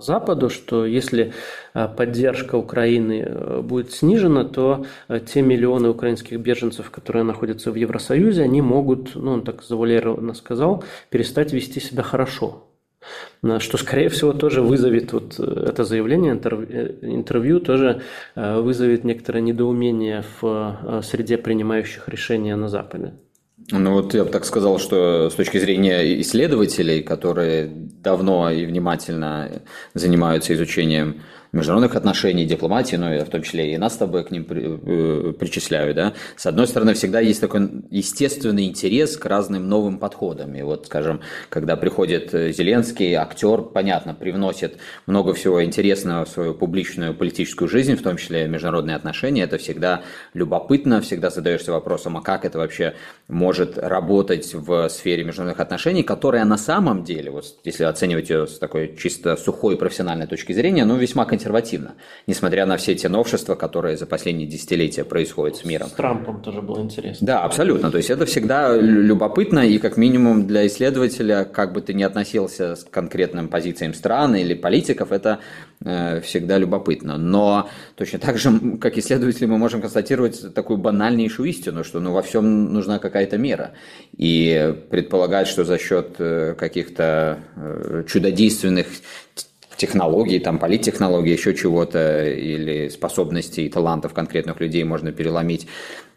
Западу, 0.00 0.48
что 0.48 0.86
если 0.86 1.32
а, 1.74 1.88
поддержка 1.88 2.56
Украины 2.56 3.22
э, 3.26 3.60
будет 3.60 3.92
снижена, 3.92 4.44
то 4.44 4.86
э, 5.08 5.20
те 5.20 5.42
миллионы 5.42 5.88
украинских 5.88 6.40
беженцев, 6.40 6.90
которые 6.90 7.22
находятся 7.22 7.70
в 7.70 7.74
Евросоюзе, 7.74 8.42
они 8.42 8.62
могут, 8.62 9.14
ну 9.14 9.32
он 9.32 9.42
так 9.42 9.62
завуалированно 9.62 10.34
сказал, 10.34 10.84
перестать 11.10 11.52
вести 11.52 11.80
себя 11.80 12.02
хорошо. 12.02 12.66
Что, 13.58 13.78
скорее 13.78 14.10
всего, 14.10 14.34
тоже 14.34 14.60
вызовет 14.60 15.12
вот 15.12 15.36
э, 15.38 15.64
это 15.68 15.84
заявление, 15.84 16.32
интервью 16.34 17.60
тоже 17.60 18.02
вызовет 18.34 19.04
некоторое 19.04 19.40
недоумение 19.40 20.24
в 20.40 21.02
среде 21.02 21.38
принимающих 21.38 22.08
решения 22.08 22.56
на 22.56 22.68
Западе. 22.68 23.14
Ну 23.70 23.92
вот 23.92 24.14
я 24.14 24.24
бы 24.24 24.30
так 24.30 24.44
сказал, 24.44 24.78
что 24.78 25.30
с 25.30 25.34
точки 25.34 25.58
зрения 25.58 26.20
исследователей, 26.20 27.02
которые 27.02 27.70
давно 27.70 28.50
и 28.50 28.66
внимательно 28.66 29.62
занимаются 29.94 30.54
изучением 30.54 31.22
международных 31.52 31.96
отношений, 31.96 32.44
дипломатии, 32.46 32.96
ну, 32.96 33.12
и 33.12 33.18
в 33.20 33.28
том 33.28 33.42
числе 33.42 33.74
и 33.74 33.78
нас 33.78 33.94
с 33.94 33.96
тобой 33.96 34.24
к 34.24 34.30
ним 34.30 34.44
при, 34.44 34.62
э, 34.62 35.32
причисляю, 35.32 35.94
да, 35.94 36.12
с 36.36 36.46
одной 36.46 36.66
стороны, 36.66 36.94
всегда 36.94 37.20
есть 37.20 37.40
такой 37.40 37.68
естественный 37.90 38.66
интерес 38.66 39.16
к 39.16 39.26
разным 39.26 39.68
новым 39.68 39.98
подходам. 39.98 40.54
И 40.54 40.62
вот, 40.62 40.86
скажем, 40.86 41.20
когда 41.48 41.76
приходит 41.76 42.34
э, 42.34 42.52
Зеленский, 42.52 43.14
актер, 43.14 43.62
понятно, 43.62 44.14
привносит 44.14 44.76
много 45.06 45.34
всего 45.34 45.64
интересного 45.64 46.24
в 46.24 46.28
свою 46.28 46.54
публичную 46.54 47.14
политическую 47.14 47.68
жизнь, 47.68 47.96
в 47.96 48.02
том 48.02 48.16
числе 48.16 48.46
международные 48.46 48.96
отношения, 48.96 49.42
это 49.42 49.58
всегда 49.58 50.02
любопытно, 50.34 51.00
всегда 51.00 51.30
задаешься 51.30 51.72
вопросом, 51.72 52.16
а 52.16 52.22
как 52.22 52.44
это 52.44 52.58
вообще 52.58 52.94
может 53.28 53.78
работать 53.78 54.54
в 54.54 54.88
сфере 54.88 55.24
международных 55.24 55.60
отношений, 55.60 56.02
которая 56.02 56.44
на 56.44 56.58
самом 56.58 57.04
деле, 57.04 57.30
вот 57.30 57.44
если 57.64 57.84
оценивать 57.84 58.30
ее 58.30 58.46
с 58.46 58.58
такой 58.58 58.96
чисто 58.96 59.36
сухой 59.36 59.76
профессиональной 59.76 60.26
точки 60.26 60.52
зрения, 60.52 60.84
ну, 60.84 60.96
весьма 60.96 61.24
консервативно, 61.40 61.94
несмотря 62.26 62.66
на 62.66 62.76
все 62.76 62.94
те 62.94 63.08
новшества, 63.08 63.54
которые 63.54 63.96
за 63.96 64.04
последние 64.04 64.46
десятилетия 64.46 65.04
происходят 65.04 65.56
с 65.56 65.64
миром. 65.64 65.88
С 65.88 65.92
Трампом 65.92 66.42
тоже 66.42 66.60
было 66.60 66.80
интересно. 66.80 67.26
Да, 67.26 67.44
абсолютно. 67.44 67.90
То 67.90 67.96
есть 67.96 68.10
это 68.10 68.26
всегда 68.26 68.76
любопытно, 68.76 69.60
и 69.60 69.78
как 69.78 69.96
минимум 69.96 70.46
для 70.46 70.66
исследователя, 70.66 71.44
как 71.44 71.72
бы 71.72 71.80
ты 71.80 71.94
ни 71.94 72.02
относился 72.02 72.74
к 72.74 72.90
конкретным 72.90 73.48
позициям 73.48 73.94
стран 73.94 74.36
или 74.36 74.52
политиков, 74.52 75.12
это 75.12 75.38
э, 75.82 76.20
всегда 76.20 76.58
любопытно. 76.58 77.16
Но 77.16 77.70
точно 77.96 78.18
так 78.18 78.36
же, 78.36 78.76
как 78.78 78.98
исследователи, 78.98 79.46
мы 79.46 79.56
можем 79.56 79.80
констатировать 79.80 80.54
такую 80.54 80.76
банальнейшую 80.76 81.48
истину, 81.48 81.84
что 81.84 82.00
ну, 82.00 82.12
во 82.12 82.20
всем 82.20 82.72
нужна 82.72 82.98
какая-то 82.98 83.38
мера. 83.38 83.70
И 84.14 84.74
предполагать, 84.90 85.48
что 85.48 85.64
за 85.64 85.78
счет 85.78 86.16
э, 86.18 86.54
каких-то 86.58 87.38
э, 87.56 88.04
чудодейственных 88.06 88.88
технологий, 89.80 90.38
там, 90.40 90.58
политтехнологий, 90.58 91.32
еще 91.32 91.54
чего-то, 91.54 92.28
или 92.28 92.88
способностей 92.88 93.64
и 93.64 93.70
талантов 93.70 94.12
конкретных 94.12 94.60
людей 94.60 94.84
можно 94.84 95.10
переломить 95.10 95.66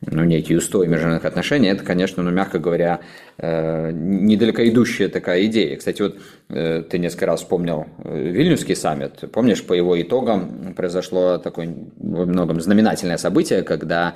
ну, 0.02 0.26
некие 0.26 0.58
устои 0.58 0.86
международных 0.86 1.24
отношений, 1.24 1.70
это, 1.70 1.84
конечно, 1.86 2.24
ну, 2.24 2.32
мягко 2.32 2.60
говоря, 2.60 3.00
э, 3.38 3.92
недалеко 3.94 4.68
идущая 4.68 5.08
такая 5.08 5.46
идея. 5.46 5.78
Кстати, 5.78 6.02
вот 6.02 6.18
э, 6.50 6.84
ты 6.90 6.98
несколько 7.00 7.26
раз 7.26 7.40
вспомнил 7.40 7.86
э, 8.04 8.32
Вильнюсский 8.32 8.76
саммит. 8.76 9.32
Помнишь, 9.32 9.64
по 9.64 9.74
его 9.74 10.00
итогам 10.02 10.74
произошло 10.76 11.38
такое 11.38 11.74
во 12.00 12.26
многом 12.26 12.60
знаменательное 12.60 13.18
событие, 13.18 13.64
когда 13.64 14.16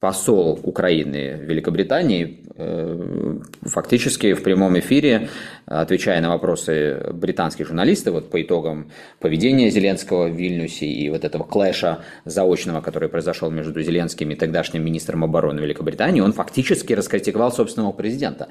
посол 0.00 0.60
Украины 0.62 1.36
в 1.36 1.44
Великобритании 1.44 2.44
э, 2.54 3.38
фактически 3.62 4.34
в 4.34 4.42
прямом 4.42 4.78
эфире, 4.78 5.30
отвечая 5.64 6.20
на 6.20 6.28
вопросы 6.28 7.12
британских 7.14 7.66
журналистов 7.66 8.14
вот 8.14 8.30
по 8.30 8.42
итогам 8.42 8.90
поведения 9.20 9.70
Зеленского 9.70 10.28
в 10.28 10.36
Вильнюсе 10.36 10.86
и 10.86 11.08
вот 11.08 11.24
этого 11.24 11.44
клэша 11.44 12.00
заочного, 12.26 12.82
который 12.82 13.08
произошел 13.08 13.50
между 13.50 13.82
Зеленским 13.82 14.30
и 14.30 14.34
тогдашним 14.34 14.84
министром 14.84 15.24
обороны 15.24 15.60
Великобритании, 15.60 16.20
он 16.20 16.34
фактически 16.34 16.92
раскритиковал 16.92 17.50
собственного 17.50 17.92
президента. 17.92 18.48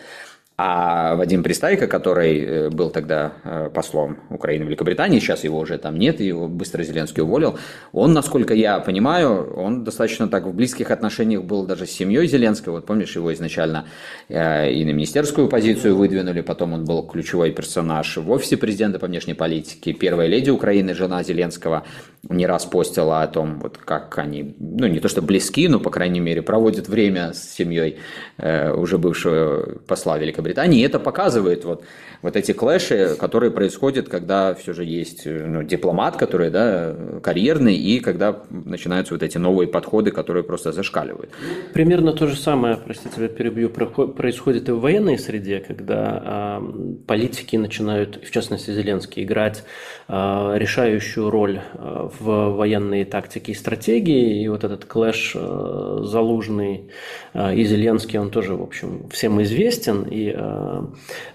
А 0.58 1.16
Вадим 1.16 1.44
Пристайко, 1.44 1.86
который 1.86 2.40
э, 2.40 2.70
был 2.70 2.90
тогда 2.90 3.34
э, 3.44 3.70
послом 3.74 4.20
Украины 4.30 4.64
в 4.64 4.68
Великобритании, 4.70 5.20
сейчас 5.20 5.44
его 5.44 5.60
уже 5.60 5.78
там 5.78 6.00
нет, 6.00 6.22
его 6.22 6.48
быстро 6.48 6.82
Зеленский 6.82 7.24
уволил, 7.24 7.60
он, 7.92 8.14
насколько 8.14 8.54
я 8.54 8.80
понимаю, 8.80 9.54
он 9.54 9.84
достаточно 9.84 10.30
так 10.30 10.46
в 10.46 10.54
близких 10.54 10.92
отношениях 10.92 11.44
был 11.44 11.66
даже 11.66 11.86
с 11.86 11.92
семьей 11.92 12.28
Зеленского. 12.28 12.76
Вот 12.76 12.86
помнишь, 12.86 13.18
его 13.18 13.34
изначально 13.34 13.88
э, 14.30 14.72
и 14.72 14.86
на 14.86 14.92
министерскую 14.92 15.50
позицию 15.50 15.98
выдвинули, 15.98 16.40
потом 16.40 16.72
он 16.72 16.86
был 16.86 17.06
ключевой 17.06 17.52
персонаж 17.52 18.16
в 18.16 18.32
офисе 18.32 18.56
президента 18.56 18.98
по 18.98 19.08
внешней 19.08 19.34
политике. 19.34 19.92
Первая 19.92 20.30
леди 20.30 20.52
Украины, 20.52 20.94
жена 20.94 21.22
Зеленского, 21.22 21.84
не 22.30 22.48
раз 22.48 22.66
постила 22.66 23.24
о 23.24 23.28
том, 23.28 23.60
вот 23.60 23.78
как 23.78 24.18
они, 24.18 24.56
ну 24.58 24.88
не 24.88 25.02
то 25.02 25.10
что 25.10 25.22
близки, 25.22 25.68
но, 25.68 25.82
по 25.82 25.90
крайней 25.90 26.22
мере, 26.22 26.42
проводят 26.42 26.88
время 26.88 27.34
с 27.34 27.54
семьей 27.54 28.00
уже 28.38 28.98
бывшего 28.98 29.80
посла 29.86 30.18
Великобритании 30.18 30.45
Великобритании. 30.46 30.80
И 30.80 30.86
это 30.86 31.00
показывает 31.00 31.66
вот, 31.66 31.84
вот 32.25 32.36
эти 32.36 32.51
клэши, 32.51 33.15
которые 33.20 33.51
происходят, 33.51 34.10
когда 34.10 34.53
все 34.53 34.74
же 34.74 34.84
есть 34.84 35.25
ну, 35.25 35.63
дипломат, 35.63 36.17
который 36.17 36.50
да, 36.50 36.94
карьерный, 37.24 37.75
и 37.75 38.00
когда 38.00 38.44
начинаются 38.50 39.13
вот 39.13 39.24
эти 39.24 39.38
новые 39.38 39.67
подходы, 39.67 40.12
которые 40.12 40.44
просто 40.44 40.72
зашкаливают. 40.72 41.29
Примерно 41.74 42.12
то 42.12 42.27
же 42.27 42.36
самое, 42.36 42.77
простите, 42.77 43.22
я 43.22 43.27
перебью, 43.27 43.70
происходит 43.70 44.70
и 44.70 44.72
в 44.72 44.79
военной 44.79 45.17
среде, 45.17 45.60
когда 45.60 46.60
э, 46.62 46.96
политики 47.08 47.55
начинают, 47.55 48.20
в 48.25 48.32
частности 48.32 48.72
Зеленский, 48.72 49.24
играть 49.24 49.63
э, 50.08 50.53
решающую 50.58 51.29
роль 51.29 51.62
э, 51.74 52.10
в 52.20 52.50
военной 52.55 53.05
тактике 53.05 53.53
и 53.53 53.55
стратегии. 53.55 54.44
И 54.44 54.48
вот 54.50 54.63
этот 54.63 54.86
клэш 54.86 55.34
э, 55.36 56.00
Залужный 56.03 56.89
э, 57.34 57.55
и 57.55 57.63
Зеленский, 57.63 58.20
он 58.20 58.32
тоже, 58.32 58.55
в 58.55 58.63
общем, 58.63 59.08
всем 59.10 59.41
известен. 59.41 60.03
И 60.10 60.25
и 60.25 60.36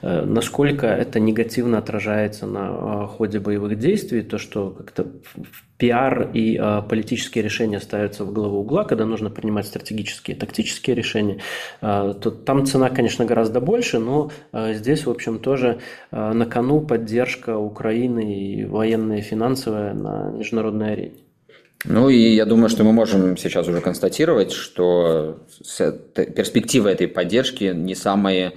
насколько 0.03 0.80
это 0.87 1.21
негативно 1.21 1.79
отражается 1.79 2.47
на 2.47 3.07
ходе 3.07 3.41
боевых 3.41 3.79
действий, 3.79 4.23
то, 4.23 4.39
что 4.39 4.71
как-то 4.71 5.07
пиар 5.79 6.31
и 6.35 6.61
политические 6.89 7.43
решения 7.43 7.81
ставятся 7.81 8.25
в 8.25 8.33
главу 8.33 8.59
угла, 8.59 8.85
когда 8.85 9.07
нужно 9.07 9.31
принимать 9.31 9.67
стратегические, 9.67 10.37
тактические 10.37 10.95
решения, 10.95 11.39
то 11.81 12.31
там 12.31 12.67
цена, 12.67 12.91
конечно, 12.91 13.25
гораздо 13.25 13.61
больше, 13.61 13.99
но 13.99 14.31
здесь, 14.53 15.07
в 15.07 15.11
общем, 15.11 15.39
тоже 15.39 15.79
на 16.11 16.47
кону 16.47 16.81
поддержка 16.81 17.57
Украины 17.57 18.35
и 18.35 18.65
военная 18.65 19.19
и 19.19 19.23
финансовая 19.23 19.95
на 19.95 20.31
международной 20.31 20.93
арене. 20.93 21.17
Ну 21.85 22.11
и 22.11 22.35
я 22.35 22.45
думаю, 22.45 22.69
что 22.69 22.85
мы 22.85 22.93
можем 22.93 23.39
сейчас 23.39 23.67
уже 23.67 23.81
констатировать, 23.81 24.53
что 24.53 25.39
перспективы 26.15 26.91
этой 26.91 27.09
поддержки 27.09 27.73
не 27.75 27.95
самые 27.95 28.53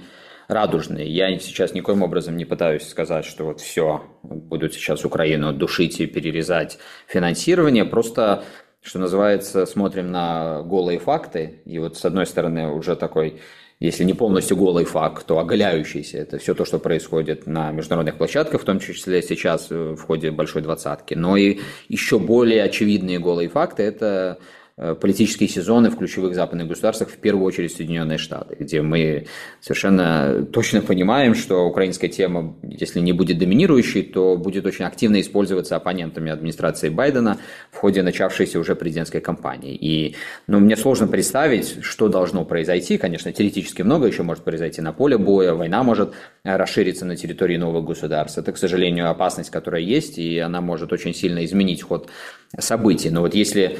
радужные. 0.48 1.08
Я 1.08 1.38
сейчас 1.38 1.74
никоим 1.74 2.02
образом 2.02 2.36
не 2.36 2.44
пытаюсь 2.44 2.86
сказать, 2.86 3.24
что 3.24 3.44
вот 3.44 3.60
все, 3.60 4.02
будут 4.22 4.74
сейчас 4.74 5.04
Украину 5.04 5.52
душить 5.52 6.00
и 6.00 6.06
перерезать 6.06 6.78
финансирование. 7.06 7.84
Просто, 7.84 8.44
что 8.82 8.98
называется, 8.98 9.66
смотрим 9.66 10.10
на 10.10 10.62
голые 10.62 10.98
факты. 10.98 11.62
И 11.64 11.78
вот 11.78 11.96
с 11.96 12.04
одной 12.04 12.26
стороны 12.26 12.68
уже 12.68 12.96
такой 12.96 13.40
если 13.80 14.04
не 14.04 14.14
полностью 14.14 14.56
голый 14.56 14.84
факт, 14.84 15.26
то 15.26 15.38
оголяющийся. 15.40 16.18
Это 16.18 16.38
все 16.38 16.54
то, 16.54 16.64
что 16.64 16.78
происходит 16.78 17.46
на 17.46 17.72
международных 17.72 18.16
площадках, 18.16 18.62
в 18.62 18.64
том 18.64 18.78
числе 18.78 19.20
сейчас 19.20 19.68
в 19.68 19.98
ходе 19.98 20.30
большой 20.30 20.62
двадцатки. 20.62 21.14
Но 21.14 21.36
и 21.36 21.58
еще 21.88 22.18
более 22.18 22.62
очевидные 22.62 23.18
голые 23.18 23.48
факты– 23.48 23.82
это 23.84 24.38
Э, 24.38 24.38
политические 24.76 25.48
сезоны 25.48 25.88
в 25.88 25.96
ключевых 25.96 26.34
западных 26.34 26.66
государствах, 26.66 27.08
в 27.08 27.16
первую 27.18 27.44
очередь 27.44 27.72
Соединенные 27.72 28.18
Штаты, 28.18 28.56
где 28.58 28.82
мы 28.82 29.26
совершенно 29.60 30.44
точно 30.52 30.80
понимаем, 30.80 31.36
что 31.36 31.64
украинская 31.64 32.10
тема, 32.10 32.56
если 32.62 32.98
не 32.98 33.12
будет 33.12 33.38
доминирующей, 33.38 34.02
то 34.02 34.36
будет 34.36 34.66
очень 34.66 34.84
активно 34.84 35.20
использоваться 35.20 35.76
оппонентами 35.76 36.32
администрации 36.32 36.88
Байдена 36.88 37.38
в 37.70 37.76
ходе 37.76 38.02
начавшейся 38.02 38.58
уже 38.58 38.74
президентской 38.74 39.20
кампании. 39.20 39.76
И 39.76 40.16
ну, 40.48 40.58
мне 40.58 40.76
сложно 40.76 41.06
представить, 41.06 41.84
что 41.84 42.08
должно 42.08 42.44
произойти. 42.44 42.98
Конечно, 42.98 43.32
теоретически 43.32 43.82
много 43.82 44.08
еще 44.08 44.24
может 44.24 44.42
произойти 44.42 44.80
на 44.80 44.92
поле 44.92 45.18
боя, 45.18 45.54
война 45.54 45.84
может 45.84 46.14
расшириться 46.42 47.04
на 47.04 47.14
территории 47.14 47.58
новых 47.58 47.84
государств. 47.84 48.38
Это, 48.38 48.50
к 48.50 48.58
сожалению, 48.58 49.08
опасность, 49.08 49.50
которая 49.50 49.82
есть, 49.82 50.18
и 50.18 50.40
она 50.40 50.60
может 50.60 50.92
очень 50.92 51.14
сильно 51.14 51.44
изменить 51.44 51.82
ход 51.82 52.10
событий. 52.58 53.10
Но 53.10 53.20
вот 53.20 53.34
если 53.34 53.78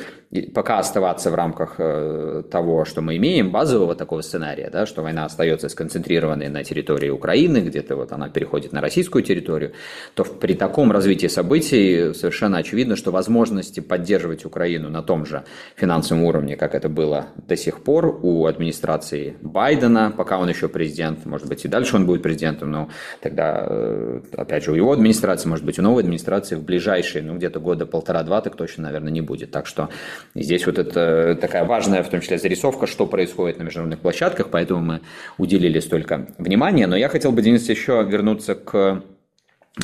пока 0.55 0.84
оставаться 0.85 1.31
в 1.31 1.35
рамках 1.35 1.75
э, 1.79 2.43
того, 2.51 2.85
что 2.85 3.01
мы 3.01 3.17
имеем, 3.17 3.51
базового 3.51 3.95
такого 3.95 4.21
сценария, 4.21 4.71
да, 4.71 4.87
что 4.87 5.03
война 5.03 5.25
остается 5.25 5.69
сконцентрированной 5.69 6.49
на 6.49 6.63
территории 6.63 7.11
Украины, 7.11 7.59
где-то 7.59 7.97
вот 7.97 8.13
она 8.13 8.29
переходит 8.29 8.73
на 8.73 8.81
российскую 8.81 9.23
территорию, 9.23 9.73
то 10.15 10.25
при 10.25 10.55
таком 10.55 10.93
развитии 10.93 11.27
событий 11.27 12.13
совершенно 12.15 12.59
очевидно, 12.59 12.97
что 12.97 13.11
возможности 13.11 13.81
поддерживать 13.81 14.45
Украину 14.45 14.91
на 14.91 15.03
том 15.03 15.27
же 15.27 15.45
финансовом 15.77 16.25
уровне, 16.25 16.57
как 16.57 16.75
это 16.75 16.89
было 16.89 17.27
до 17.49 17.57
сих 17.57 17.83
пор 17.83 18.21
у 18.23 18.47
администрации 18.47 19.37
Байдена, 19.41 20.13
пока 20.17 20.39
он 20.39 20.49
еще 20.49 20.69
президент, 20.69 21.25
может 21.25 21.49
быть 21.49 21.65
и 21.65 21.69
дальше 21.69 21.97
он 21.97 22.07
будет 22.07 22.23
президентом, 22.23 22.71
но 22.71 22.89
тогда, 23.21 23.67
э, 23.69 24.21
опять 24.37 24.65
же, 24.65 24.73
у 24.73 24.75
его 24.75 24.93
администрации, 24.93 25.49
может 25.49 25.65
быть, 25.65 25.79
у 25.79 25.83
новой 25.83 26.03
администрации 26.03 26.57
в 26.57 26.63
ближайшие, 26.63 27.23
ну, 27.23 27.37
где-то 27.37 27.61
года 27.61 27.87
полтора-два, 27.87 28.41
так 28.41 28.57
точно, 28.57 28.85
наверное, 28.85 29.13
не 29.13 29.23
будет. 29.23 29.51
Так 29.51 29.67
что 29.67 29.89
здесь 30.35 30.67
вот 30.67 30.74
это 30.79 31.37
такая 31.41 31.65
важная, 31.65 32.03
в 32.03 32.09
том 32.09 32.21
числе, 32.21 32.39
зарисовка, 32.39 32.87
что 32.87 33.07
происходит 33.07 33.59
на 33.59 33.63
международных 33.65 34.01
площадках, 34.01 34.49
поэтому 34.51 34.81
мы 34.81 35.01
уделили 35.39 35.81
столько 35.81 36.27
внимания. 36.39 36.87
Но 36.87 36.97
я 36.97 37.09
хотел 37.09 37.33
бы, 37.33 37.43
Денис, 37.43 37.69
еще 37.69 38.05
вернуться 38.09 38.55
к 38.55 39.03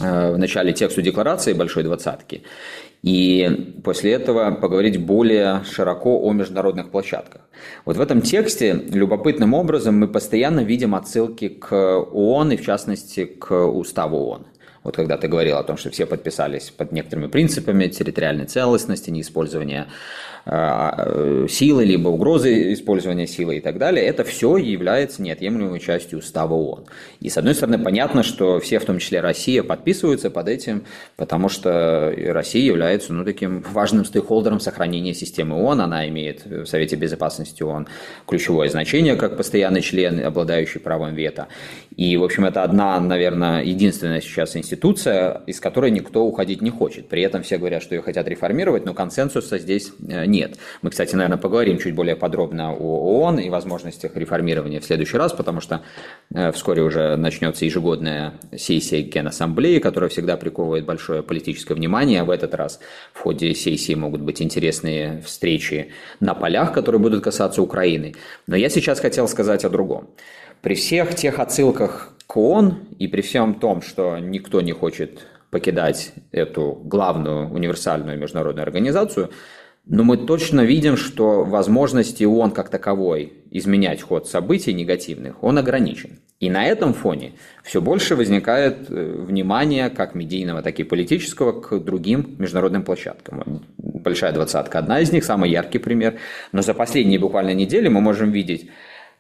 э, 0.01 0.33
в 0.33 0.39
начале 0.39 0.73
тексту 0.73 1.03
декларации 1.03 1.53
Большой 1.53 1.83
Двадцатки. 1.83 2.43
И 3.03 3.81
после 3.83 4.13
этого 4.13 4.51
поговорить 4.51 5.05
более 5.05 5.63
широко 5.65 6.21
о 6.23 6.33
международных 6.33 6.91
площадках. 6.91 7.43
Вот 7.87 7.97
в 7.97 8.01
этом 8.01 8.21
тексте 8.21 8.75
любопытным 8.75 9.55
образом 9.55 9.99
мы 9.99 10.07
постоянно 10.07 10.61
видим 10.61 10.95
отсылки 10.95 11.49
к 11.49 11.73
ООН 11.73 12.53
и 12.53 12.57
в 12.57 12.65
частности 12.65 13.25
к 13.25 13.67
уставу 13.67 14.19
ООН. 14.19 14.47
Вот 14.83 14.97
когда 14.97 15.19
ты 15.19 15.29
говорил 15.29 15.59
о 15.59 15.63
том, 15.63 15.77
что 15.77 15.91
все 15.91 16.07
подписались 16.07 16.71
под 16.71 16.93
некоторыми 16.93 17.27
принципами 17.27 17.87
территориальной 17.89 18.47
целостности, 18.47 19.11
неиспользования 19.11 19.89
э, 20.47 21.47
силы, 21.51 21.85
либо 21.85 22.09
угрозы 22.09 22.73
использования 22.73 23.27
силы 23.27 23.59
и 23.59 23.61
так 23.61 23.77
далее, 23.77 24.05
это 24.07 24.25
все 24.25 24.57
является 24.57 25.21
неотъемлемой 25.21 25.81
частью 25.81 26.21
устава 26.21 26.55
ООН. 26.55 26.87
И 27.21 27.29
с 27.29 27.37
одной 27.37 27.55
стороны, 27.55 27.79
понятно, 27.79 28.23
что 28.23 28.59
все, 28.59 28.79
в 28.79 28.87
том 28.87 28.99
числе 28.99 29.21
Россия, 29.21 29.63
подписываются 29.63 30.31
под 30.31 30.49
этим, 30.49 30.85
потому 31.17 31.51
что 31.51 32.15
Россия 32.17 32.65
является 32.65 33.13
ну, 33.13 33.25
таким 33.25 33.63
важным 33.73 34.07
стейкхолдером 34.07 34.61
сохранения 34.61 35.13
системы 35.13 35.63
ООН, 35.63 35.83
она 35.83 36.09
имеет 36.09 36.47
в 36.47 36.65
Совете 36.65 36.97
Безопасности 36.97 37.63
ООН 37.63 37.87
ключевое 38.27 38.71
значение 38.71 39.17
как 39.17 39.37
постоянный 39.37 39.83
член, 39.83 40.25
обладающий 40.25 40.81
правом 40.81 41.15
вето. 41.15 41.49
И, 41.97 42.17
в 42.17 42.25
общем, 42.25 42.47
это 42.47 42.63
одна, 42.63 42.99
наверное, 42.99 43.63
единственная 43.63 44.23
сейчас 44.23 44.57
институция, 44.57 44.70
из 45.47 45.61
которой 45.61 45.91
никто 45.91 46.25
уходить 46.25 46.63
не 46.63 46.71
хочет. 46.71 47.09
При 47.09 47.23
этом 47.23 47.43
все 47.43 47.59
говорят, 47.59 47.83
что 47.83 47.95
ее 47.95 48.03
хотят 48.03 48.29
реформировать, 48.29 48.85
но 48.85 48.95
консенсуса 48.95 49.59
здесь 49.59 49.93
э, 50.09 50.27
нет. 50.27 50.59
Мы, 50.83 50.91
кстати, 50.91 51.15
наверное, 51.15 51.39
поговорим 51.39 51.79
чуть 51.79 51.95
более 51.95 52.17
подробно 52.17 52.73
о 52.73 53.25
ООН 53.25 53.41
и 53.41 53.51
возможностях 53.51 54.17
реформирования 54.17 54.81
в 54.81 54.85
следующий 54.85 55.17
раз, 55.17 55.33
потому 55.33 55.61
что 55.61 55.83
э, 56.35 56.53
вскоре 56.53 56.83
уже 56.83 57.17
начнется 57.17 57.65
ежегодная 57.65 58.35
сессия 58.57 59.03
Генассамблеи, 59.03 59.79
которая 59.79 60.11
всегда 60.11 60.37
приковывает 60.37 60.85
большое 60.85 61.23
политическое 61.23 61.75
внимание. 61.75 62.23
В 62.23 62.31
этот 62.31 62.55
раз 62.55 62.81
в 63.13 63.21
ходе 63.21 63.55
сессии 63.55 63.95
могут 63.95 64.21
быть 64.21 64.43
интересные 64.43 65.23
встречи 65.23 65.93
на 66.21 66.35
полях, 66.35 66.73
которые 66.73 67.01
будут 67.01 67.23
касаться 67.23 67.63
Украины. 67.63 68.15
Но 68.47 68.57
я 68.57 68.69
сейчас 68.69 69.01
хотел 69.01 69.29
сказать 69.29 69.65
о 69.65 69.71
другом. 69.71 70.11
При 70.63 70.75
всех 70.75 71.15
тех 71.15 71.39
отсылках 71.39 72.13
к 72.31 72.37
ООН 72.37 72.75
и 73.01 73.09
при 73.09 73.23
всем 73.23 73.55
том, 73.55 73.83
что 73.83 74.19
никто 74.19 74.61
не 74.61 74.71
хочет 74.71 75.27
покидать 75.51 76.13
эту 76.31 76.81
главную 76.85 77.51
универсальную 77.51 78.17
международную 78.17 78.63
организацию, 78.63 79.31
но 79.85 80.05
мы 80.05 80.17
точно 80.17 80.61
видим, 80.61 80.97
что 80.97 81.43
возможности 81.43 82.23
ООН 82.23 82.53
как 82.53 82.69
таковой 82.69 83.33
изменять 83.51 84.03
ход 84.03 84.29
событий 84.29 84.73
негативных, 84.73 85.43
он 85.43 85.59
ограничен. 85.59 86.21
И 86.39 86.49
на 86.51 86.65
этом 86.65 86.95
фоне 86.95 87.33
все 87.65 87.81
больше 87.81 88.15
возникает 88.15 88.89
э, 88.89 89.25
внимание 89.27 89.91
как 89.91 90.15
медийного, 90.15 90.63
так 90.63 90.79
и 90.79 90.85
политического 90.85 91.61
к 91.61 91.81
другим 91.81 92.37
международным 92.39 92.85
площадкам. 92.85 93.65
Большая 93.77 94.33
двадцатка 94.33 94.79
одна 94.79 95.01
из 95.01 95.11
них, 95.11 95.25
самый 95.25 95.51
яркий 95.51 95.79
пример. 95.79 96.19
Но 96.53 96.63
за 96.63 96.75
последние 96.75 97.19
буквально 97.19 97.55
недели 97.55 97.89
мы 97.89 98.01
можем 98.01 98.31
видеть 98.31 98.71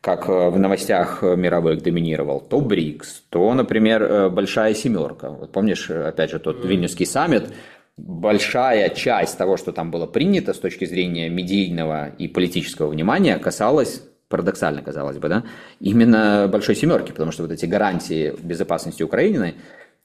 как 0.01 0.29
э, 0.29 0.51
в 0.51 0.59
новостях 0.59 1.23
мировых 1.23 1.83
доминировал, 1.83 2.41
то 2.41 2.61
БРИКС, 2.61 3.25
то, 3.29 3.53
например, 3.55 4.03
э, 4.03 4.29
Большая 4.31 4.75
Семерка. 4.75 5.31
Вот 5.31 5.53
помнишь, 5.53 5.91
э, 5.91 6.09
опять 6.09 6.31
же, 6.31 6.39
тот 6.39 6.65
Вильнюсский 6.65 7.07
саммит, 7.07 7.53
большая 7.97 8.89
часть 8.91 9.37
того, 9.37 9.59
что 9.59 9.73
там 9.73 9.91
было 9.91 10.07
принято 10.07 10.55
с 10.55 10.59
точки 10.59 10.87
зрения 10.87 11.29
медийного 11.29 12.09
и 12.19 12.29
политического 12.29 12.89
внимания, 12.89 13.37
касалась 13.39 14.03
парадоксально 14.29 14.81
казалось 14.81 15.19
бы, 15.19 15.29
да, 15.29 15.45
именно 15.81 16.49
Большой 16.49 16.77
Семерки, 16.77 17.11
потому 17.11 17.33
что 17.33 17.43
вот 17.43 17.51
эти 17.51 17.67
гарантии 17.67 18.33
безопасности 18.41 19.03
Украины, 19.03 19.57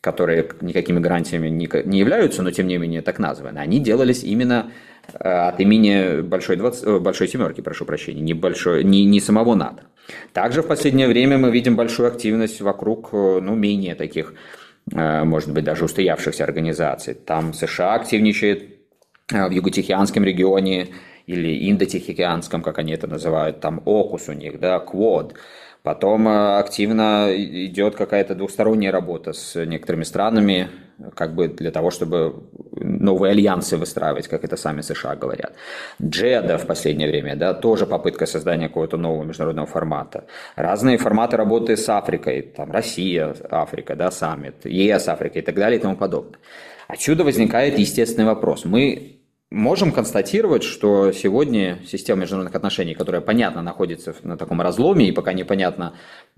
которые 0.01 0.49
никакими 0.61 0.99
гарантиями 0.99 1.49
не 1.49 1.99
являются, 1.99 2.41
но 2.41 2.49
тем 2.49 2.67
не 2.67 2.77
менее 2.77 3.03
так 3.03 3.19
названы, 3.19 3.59
они 3.59 3.79
делались 3.79 4.23
именно 4.23 4.71
Э, 4.71 4.94
от 5.13 5.59
имени 5.59 6.21
Большой, 6.21 6.55
20, 6.57 6.83
э, 6.83 6.99
Большой 6.99 7.27
Семерки, 7.27 7.61
прошу 7.61 7.85
прощения, 7.85 8.21
не, 8.21 8.33
большой, 8.33 8.83
не, 8.83 9.05
не 9.05 9.19
самого 9.19 9.55
НАТО. 9.55 9.83
Также 10.33 10.61
в 10.61 10.67
последнее 10.67 11.07
время 11.07 11.37
мы 11.37 11.51
видим 11.51 11.75
большую 11.75 12.07
активность 12.07 12.61
вокруг 12.61 13.09
э, 13.13 13.39
ну, 13.41 13.55
менее 13.55 13.95
таких, 13.95 14.33
может 14.91 15.51
быть, 15.51 15.63
даже 15.63 15.85
устоявшихся 15.85 16.43
организаций. 16.43 17.15
Там 17.15 17.53
США 17.53 17.95
активничает 17.95 18.69
в 19.31 19.49
Юго-Тихоокеанском 19.49 20.23
регионе 20.23 20.89
или 21.25 21.71
Индо-Тихоокеанском, 21.71 22.61
как 22.61 22.77
они 22.77 22.93
это 22.93 23.07
называют, 23.07 23.61
там 23.61 23.81
ОКУС 23.83 24.29
у 24.29 24.33
них, 24.33 24.59
да, 24.59 24.77
КВОД. 24.77 25.33
Потом 25.81 26.27
активно 26.27 27.31
идет 27.35 27.95
какая-то 27.95 28.35
двусторонняя 28.35 28.91
работа 28.91 29.33
с 29.33 29.65
некоторыми 29.65 30.03
странами, 30.03 30.69
как 31.15 31.35
бы 31.35 31.47
для 31.47 31.71
того, 31.71 31.91
чтобы 31.91 32.35
новые 32.71 33.31
альянсы 33.31 33.77
выстраивать, 33.77 34.27
как 34.27 34.43
это 34.43 34.57
сами 34.57 34.81
США 34.81 35.15
говорят. 35.15 35.53
Джеда 36.01 36.57
в 36.57 36.65
последнее 36.65 37.09
время, 37.09 37.35
да, 37.35 37.53
тоже 37.53 37.85
попытка 37.85 38.25
создания 38.25 38.67
какого-то 38.67 38.97
нового 38.97 39.23
международного 39.23 39.67
формата. 39.67 40.25
Разные 40.55 40.97
форматы 40.97 41.37
работы 41.37 41.77
с 41.77 41.89
Африкой, 41.89 42.41
там 42.41 42.71
Россия, 42.71 43.35
Африка, 43.49 43.95
да, 43.95 44.11
саммит, 44.11 44.65
ЕС, 44.65 45.07
Африка 45.07 45.39
и 45.39 45.41
так 45.41 45.55
далее 45.55 45.79
и 45.79 45.81
тому 45.81 45.95
подобное. 45.95 46.39
Отсюда 46.87 47.23
возникает 47.23 47.79
естественный 47.79 48.25
вопрос. 48.25 48.65
Мы 48.65 49.14
можем 49.55 49.93
констатировать, 49.93 50.63
что 50.63 51.13
сегодня 51.13 51.79
система 51.87 52.21
международных 52.21 52.53
отношений, 52.55 52.93
которая, 52.93 53.21
понятно, 53.21 53.61
находится 53.61 54.13
на 54.23 54.37
таком 54.37 54.61
разломе, 54.61 55.07
и 55.07 55.11
пока 55.13 55.31
непонятно, 55.31 55.93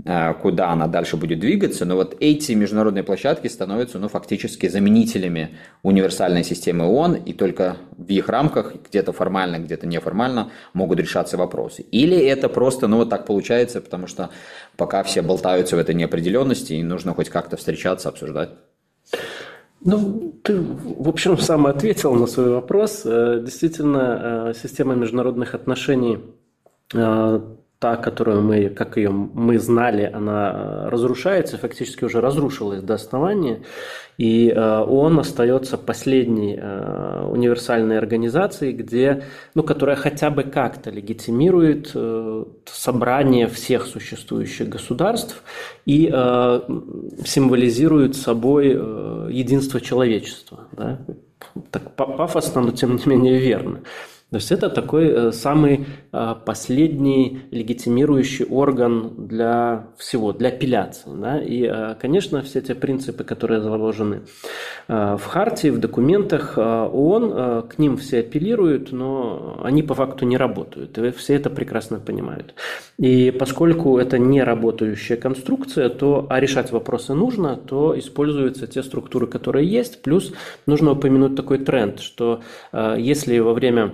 э, 0.06 0.34
куда 0.36 0.69
она 0.69 0.88
дальше 0.88 1.17
будет 1.17 1.39
двигаться, 1.39 1.86
но 1.86 1.95
вот 1.95 2.15
эти 2.19 2.51
международные 2.51 3.03
площадки 3.03 3.47
становятся 3.47 3.97
ну, 3.97 4.08
фактически 4.08 4.67
заменителями 4.69 5.58
универсальной 5.82 6.43
системы 6.43 6.86
ООН, 6.86 7.15
и 7.15 7.34
только 7.34 7.77
в 7.97 8.08
их 8.08 8.30
рамках, 8.30 8.75
где-то 8.88 9.13
формально, 9.13 9.58
где-то 9.58 9.88
неформально, 9.88 10.51
могут 10.73 10.99
решаться 10.99 11.38
вопросы. 11.38 11.86
Или 11.91 12.17
это 12.17 12.49
просто, 12.49 12.88
ну 12.88 12.97
вот 12.97 13.10
так 13.10 13.25
получается, 13.25 13.82
потому 13.82 14.06
что 14.06 14.30
пока 14.75 15.01
все 15.01 15.23
болтаются 15.23 15.75
в 15.75 15.80
этой 15.80 15.95
неопределенности, 15.95 16.73
и 16.73 16.84
нужно 16.84 17.15
хоть 17.15 17.30
как-то 17.30 17.58
встречаться, 17.58 18.10
обсуждать. 18.10 18.49
Ну, 19.81 20.33
ты, 20.43 20.59
в 20.59 21.07
общем, 21.07 21.37
сам 21.37 21.67
ответил 21.67 22.13
на 22.15 22.27
свой 22.27 22.49
вопрос. 22.49 23.03
Э, 23.05 23.41
действительно, 23.43 24.49
э, 24.49 24.53
система 24.53 24.95
международных 24.95 25.53
отношений 25.53 26.19
э, 26.93 27.39
та, 27.79 27.95
которую 27.95 28.41
мы, 28.41 28.69
как 28.69 28.97
ее 28.97 29.11
мы 29.11 29.59
знали, 29.59 30.09
она 30.11 30.89
разрушается, 30.89 31.57
фактически 31.57 32.05
уже 32.05 32.21
разрушилась 32.21 32.81
до 32.81 32.95
основания, 32.95 33.61
и 34.17 34.51
ООН 34.51 35.19
остается 35.19 35.77
последней 35.77 36.59
универсальной 37.29 37.99
организацией, 37.99 38.73
где, 38.73 39.25
ну, 39.53 39.61
которая 39.61 39.95
хотя 39.95 40.31
бы 40.31 40.41
как-то 40.41 40.89
легитимирует 40.89 41.95
собрание 42.65 43.47
всех 43.47 43.85
существующих 43.85 44.69
государств 44.69 45.43
и 45.85 46.07
символизирует 47.25 48.15
собой 48.15 48.69
единство 49.31 49.79
человечества. 49.79 50.67
Да? 50.71 50.99
Так 51.69 51.95
пафосно, 51.95 52.61
но 52.61 52.71
тем 52.71 52.95
не 52.95 53.05
менее 53.05 53.37
верно. 53.37 53.81
То 54.29 54.35
есть 54.35 54.51
это 54.51 54.69
такой 54.69 55.07
э, 55.07 55.31
самый 55.31 55.85
э, 56.11 56.35
последний 56.45 57.43
легитимирующий 57.51 58.43
орган 58.43 59.13
для 59.25 59.87
всего, 59.97 60.33
для 60.33 60.49
апелляции. 60.49 61.09
Да? 61.15 61.41
И, 61.41 61.63
э, 61.63 61.95
конечно, 61.97 62.41
все 62.41 62.59
те 62.59 62.75
принципы, 62.75 63.23
которые 63.23 63.61
заложены 63.61 64.23
в 64.89 65.21
Хартии, 65.25 65.69
в 65.69 65.79
документах 65.79 66.57
ООН, 66.57 67.67
к 67.67 67.77
ним 67.77 67.97
все 67.97 68.19
апеллируют, 68.19 68.91
но 68.91 69.59
они 69.63 69.83
по 69.83 69.93
факту 69.95 70.25
не 70.25 70.37
работают. 70.37 70.97
И 70.97 71.11
все 71.11 71.35
это 71.35 71.49
прекрасно 71.49 71.99
понимают. 71.99 72.53
И 72.97 73.31
поскольку 73.31 73.97
это 73.97 74.17
не 74.17 74.43
работающая 74.43 75.17
конструкция, 75.17 75.89
то, 75.89 76.25
а 76.29 76.39
решать 76.39 76.71
вопросы 76.71 77.13
нужно, 77.13 77.57
то 77.57 77.97
используются 77.97 78.67
те 78.67 78.81
структуры, 78.81 79.27
которые 79.27 79.67
есть. 79.67 80.01
Плюс 80.01 80.33
нужно 80.65 80.91
упомянуть 80.91 81.35
такой 81.35 81.59
тренд, 81.59 81.99
что 81.99 82.41
если 82.71 83.39
во 83.39 83.53
время 83.53 83.91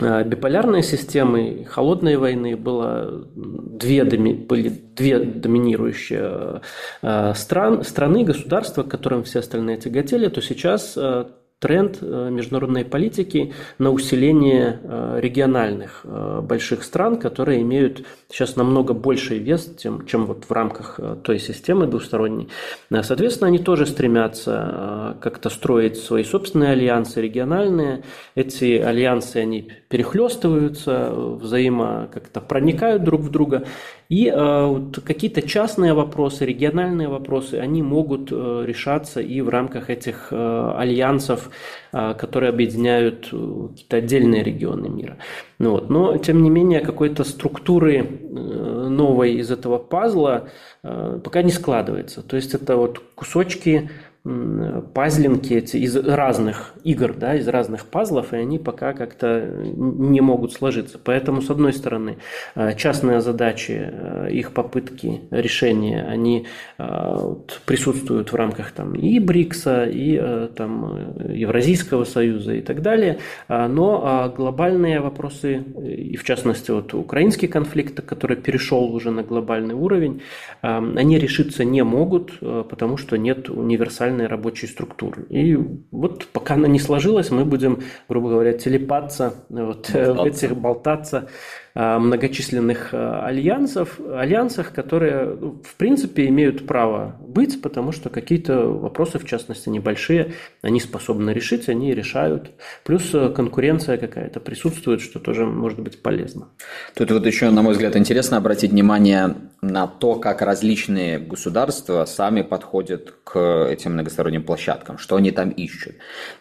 биполярной 0.00 0.82
системы 0.82 1.66
холодной 1.70 2.16
войны 2.16 2.56
было 2.56 3.28
две, 3.34 4.04
были 4.04 4.68
две 4.68 5.20
доминирующие 5.20 6.62
э, 7.02 7.32
стран, 7.34 7.84
страны, 7.84 8.24
государства, 8.24 8.82
к 8.82 8.88
которым 8.88 9.22
все 9.22 9.38
остальные 9.38 9.76
тяготели, 9.76 10.28
то 10.28 10.42
сейчас 10.42 10.94
э, 10.96 11.26
тренд 11.64 11.98
э, 12.02 12.28
международной 12.30 12.84
политики 12.84 13.54
на 13.78 13.90
усиление 13.90 14.80
э, 14.82 15.18
региональных 15.22 16.02
э, 16.04 16.40
больших 16.42 16.84
стран, 16.84 17.16
которые 17.16 17.62
имеют 17.62 18.04
сейчас 18.28 18.56
намного 18.56 18.92
больший 18.92 19.38
вес, 19.38 19.74
чем, 19.80 20.04
чем 20.06 20.26
вот 20.26 20.44
в 20.44 20.52
рамках 20.52 21.00
той 21.22 21.38
системы 21.38 21.86
двусторонней. 21.86 22.48
Соответственно, 22.90 23.48
они 23.48 23.58
тоже 23.58 23.86
стремятся 23.86 25.16
как-то 25.22 25.48
строить 25.48 25.96
свои 25.96 26.24
собственные 26.24 26.72
альянсы 26.72 27.22
региональные. 27.22 28.02
Эти 28.34 28.78
альянсы, 28.78 29.38
они 29.38 29.70
перехлестываются, 29.94 31.12
взаимо 31.14 32.08
как-то 32.12 32.40
проникают 32.40 33.04
друг 33.04 33.20
в 33.20 33.30
друга. 33.30 33.64
И 34.08 34.26
э, 34.26 34.66
вот 34.66 34.98
какие-то 35.04 35.40
частные 35.40 35.94
вопросы, 35.94 36.44
региональные 36.44 37.06
вопросы, 37.06 37.60
они 37.60 37.80
могут 37.80 38.32
э, 38.32 38.64
решаться 38.66 39.20
и 39.20 39.40
в 39.40 39.48
рамках 39.48 39.90
этих 39.90 40.32
э, 40.32 40.74
альянсов, 40.76 41.48
э, 41.92 42.14
которые 42.14 42.50
объединяют 42.50 43.28
э, 43.30 43.68
какие-то 43.70 43.96
отдельные 43.98 44.42
регионы 44.42 44.88
мира. 44.88 45.18
Ну, 45.60 45.70
вот. 45.70 45.90
Но, 45.90 46.18
тем 46.18 46.42
не 46.42 46.50
менее, 46.50 46.80
какой-то 46.80 47.22
структуры 47.22 47.98
э, 47.98 48.88
новой 48.88 49.34
из 49.34 49.52
этого 49.52 49.78
пазла 49.78 50.48
э, 50.82 51.20
пока 51.22 51.42
не 51.42 51.52
складывается. 51.52 52.22
То 52.22 52.34
есть 52.34 52.52
это 52.52 52.74
вот 52.76 53.00
кусочки 53.14 53.90
пазлинки 54.24 55.52
из 55.52 55.96
разных 55.96 56.72
игр, 56.82 57.12
да, 57.12 57.34
из 57.34 57.46
разных 57.46 57.84
пазлов, 57.84 58.32
и 58.32 58.36
они 58.36 58.58
пока 58.58 58.94
как-то 58.94 59.46
не 59.76 60.22
могут 60.22 60.54
сложиться. 60.54 60.98
Поэтому, 61.02 61.42
с 61.42 61.50
одной 61.50 61.74
стороны, 61.74 62.16
э, 62.54 62.74
частные 62.74 63.20
задачи, 63.20 63.92
э, 63.92 64.28
их 64.32 64.52
попытки 64.52 65.20
решения, 65.30 66.06
они 66.08 66.46
э, 66.78 67.34
присутствуют 67.66 68.32
в 68.32 68.34
рамках 68.34 68.72
там, 68.72 68.94
и 68.94 69.18
БРИКСа, 69.18 69.84
и 69.92 70.48
там, 70.56 71.14
Евразийского 71.28 72.04
союза 72.04 72.54
и 72.54 72.62
так 72.62 72.80
далее, 72.80 73.18
но 73.48 74.32
глобальные 74.34 75.00
вопросы, 75.00 75.56
и 75.56 76.16
в 76.16 76.24
частности 76.24 76.70
вот 76.70 76.94
украинский 76.94 77.48
конфликт, 77.48 78.00
который 78.00 78.36
перешел 78.36 78.84
уже 78.94 79.10
на 79.10 79.22
глобальный 79.22 79.74
уровень, 79.74 80.22
они 80.62 81.18
решиться 81.18 81.64
не 81.64 81.82
могут, 81.84 82.38
потому 82.40 82.96
что 82.96 83.16
нет 83.16 83.50
универсального 83.50 84.13
специальной 84.14 84.26
рабочей 84.26 84.66
структуры. 84.66 85.26
И 85.28 85.56
вот 85.90 86.26
пока 86.32 86.54
она 86.54 86.68
не 86.68 86.78
сложилась, 86.78 87.30
мы 87.30 87.44
будем, 87.44 87.82
грубо 88.08 88.30
говоря, 88.30 88.52
телепаться, 88.52 89.34
вот, 89.48 89.90
болтаться. 89.92 90.14
в 90.14 90.24
этих 90.26 90.56
болтаться 90.56 91.28
многочисленных 91.74 92.94
э, 92.94 92.96
альянсов, 92.96 93.98
альянсах, 93.98 94.72
которые, 94.72 95.36
ну, 95.40 95.62
в 95.64 95.74
принципе, 95.74 96.28
имеют 96.28 96.68
право 96.68 97.16
быть, 97.20 97.60
потому 97.60 97.90
что 97.90 98.10
какие-то 98.10 98.68
вопросы, 98.68 99.18
в 99.18 99.24
частности, 99.26 99.68
небольшие, 99.68 100.34
они 100.62 100.78
способны 100.78 101.30
решить, 101.30 101.68
они 101.68 101.92
решают. 101.92 102.52
Плюс 102.84 103.12
э, 103.12 103.28
конкуренция 103.30 103.96
какая-то 103.96 104.38
присутствует, 104.38 105.00
что 105.00 105.18
тоже 105.18 105.46
может 105.46 105.80
быть 105.80 106.00
полезно. 106.00 106.46
Тут 106.94 107.10
вот 107.10 107.26
еще, 107.26 107.50
на 107.50 107.62
мой 107.62 107.72
взгляд, 107.72 107.96
интересно 107.96 108.36
обратить 108.36 108.70
внимание 108.70 109.34
на 109.60 109.88
то, 109.88 110.14
как 110.14 110.42
различные 110.42 111.18
государства 111.18 112.04
сами 112.04 112.42
подходят 112.42 113.14
к 113.24 113.66
этим 113.68 113.94
многосторонним 113.94 114.44
площадкам, 114.44 114.98
что 114.98 115.16
они 115.16 115.32
там 115.32 115.50
ищут. 115.50 115.94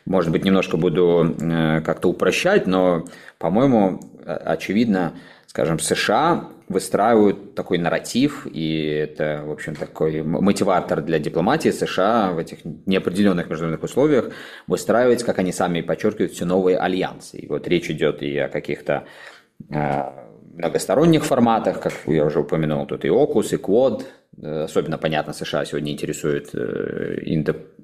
Может 0.06 0.32
быть, 0.32 0.46
немножко 0.46 0.78
буду 0.78 1.36
как-то 1.84 2.10
упрощать, 2.10 2.67
но, 2.67 3.06
по-моему, 3.39 4.02
очевидно, 4.25 5.13
скажем, 5.47 5.79
США 5.79 6.49
выстраивают 6.67 7.55
такой 7.55 7.77
нарратив, 7.77 8.47
и 8.51 8.86
это, 8.86 9.43
в 9.45 9.51
общем, 9.51 9.75
такой 9.75 10.23
мотиватор 10.23 11.01
для 11.01 11.19
дипломатии 11.19 11.69
США 11.69 12.31
в 12.31 12.39
этих 12.39 12.59
неопределенных 12.86 13.49
международных 13.49 13.83
условиях 13.83 14.31
выстраивать, 14.67 15.23
как 15.23 15.39
они 15.39 15.51
сами 15.51 15.81
подчеркивают, 15.81 16.33
все 16.33 16.45
новые 16.45 16.77
альянсы. 16.77 17.38
И 17.38 17.47
вот 17.47 17.67
речь 17.67 17.89
идет 17.89 18.21
и 18.23 18.38
о 18.38 18.49
каких-то 18.49 19.05
э, 19.69 20.03
многосторонних 20.54 21.26
форматах, 21.26 21.82
как 21.82 21.94
я 22.08 22.26
уже 22.26 22.39
упомянул, 22.39 22.86
тут 22.86 23.06
и 23.06 23.10
ОКУС, 23.10 23.54
и 23.54 23.58
КВОД, 23.58 24.06
особенно 24.42 24.98
понятно, 24.98 25.34
США 25.34 25.66
сегодня 25.66 25.92
интересует 25.92 26.50
э, 26.54 27.20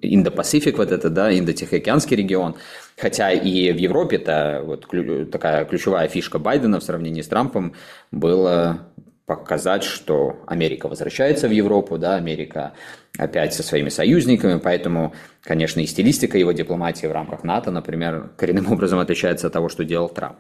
Индо-Пасифик, 0.02 0.78
вот 0.78 0.92
это, 0.92 1.10
да, 1.10 1.32
Индо-Тихоокеанский 1.32 2.16
регион, 2.16 2.56
хотя 2.98 3.32
и 3.32 3.72
в 3.72 3.78
Европе 3.78 4.18
это 4.18 4.62
вот 4.64 4.88
такая 5.32 5.66
ключевая 5.66 6.08
фишка 6.08 6.40
Байдена 6.40 6.80
в 6.80 6.84
сравнении 6.84 7.22
с 7.22 7.28
Трампом 7.28 7.74
была 8.12 8.80
показать, 9.30 9.84
что 9.84 10.38
Америка 10.48 10.88
возвращается 10.88 11.48
в 11.48 11.52
Европу, 11.52 12.00
да, 12.00 12.16
Америка 12.16 12.74
опять 13.16 13.54
со 13.54 13.62
своими 13.62 13.90
союзниками, 13.90 14.58
поэтому, 14.58 15.14
конечно, 15.44 15.82
и 15.82 15.86
стилистика 15.86 16.40
его 16.40 16.52
дипломатии 16.52 17.06
в 17.06 17.12
рамках 17.12 17.44
НАТО, 17.44 17.70
например, 17.70 18.32
коренным 18.38 18.72
образом 18.72 18.98
отличается 18.98 19.46
от 19.46 19.54
того, 19.54 19.70
что 19.70 19.86
делал 19.86 20.10
Трамп. 20.10 20.38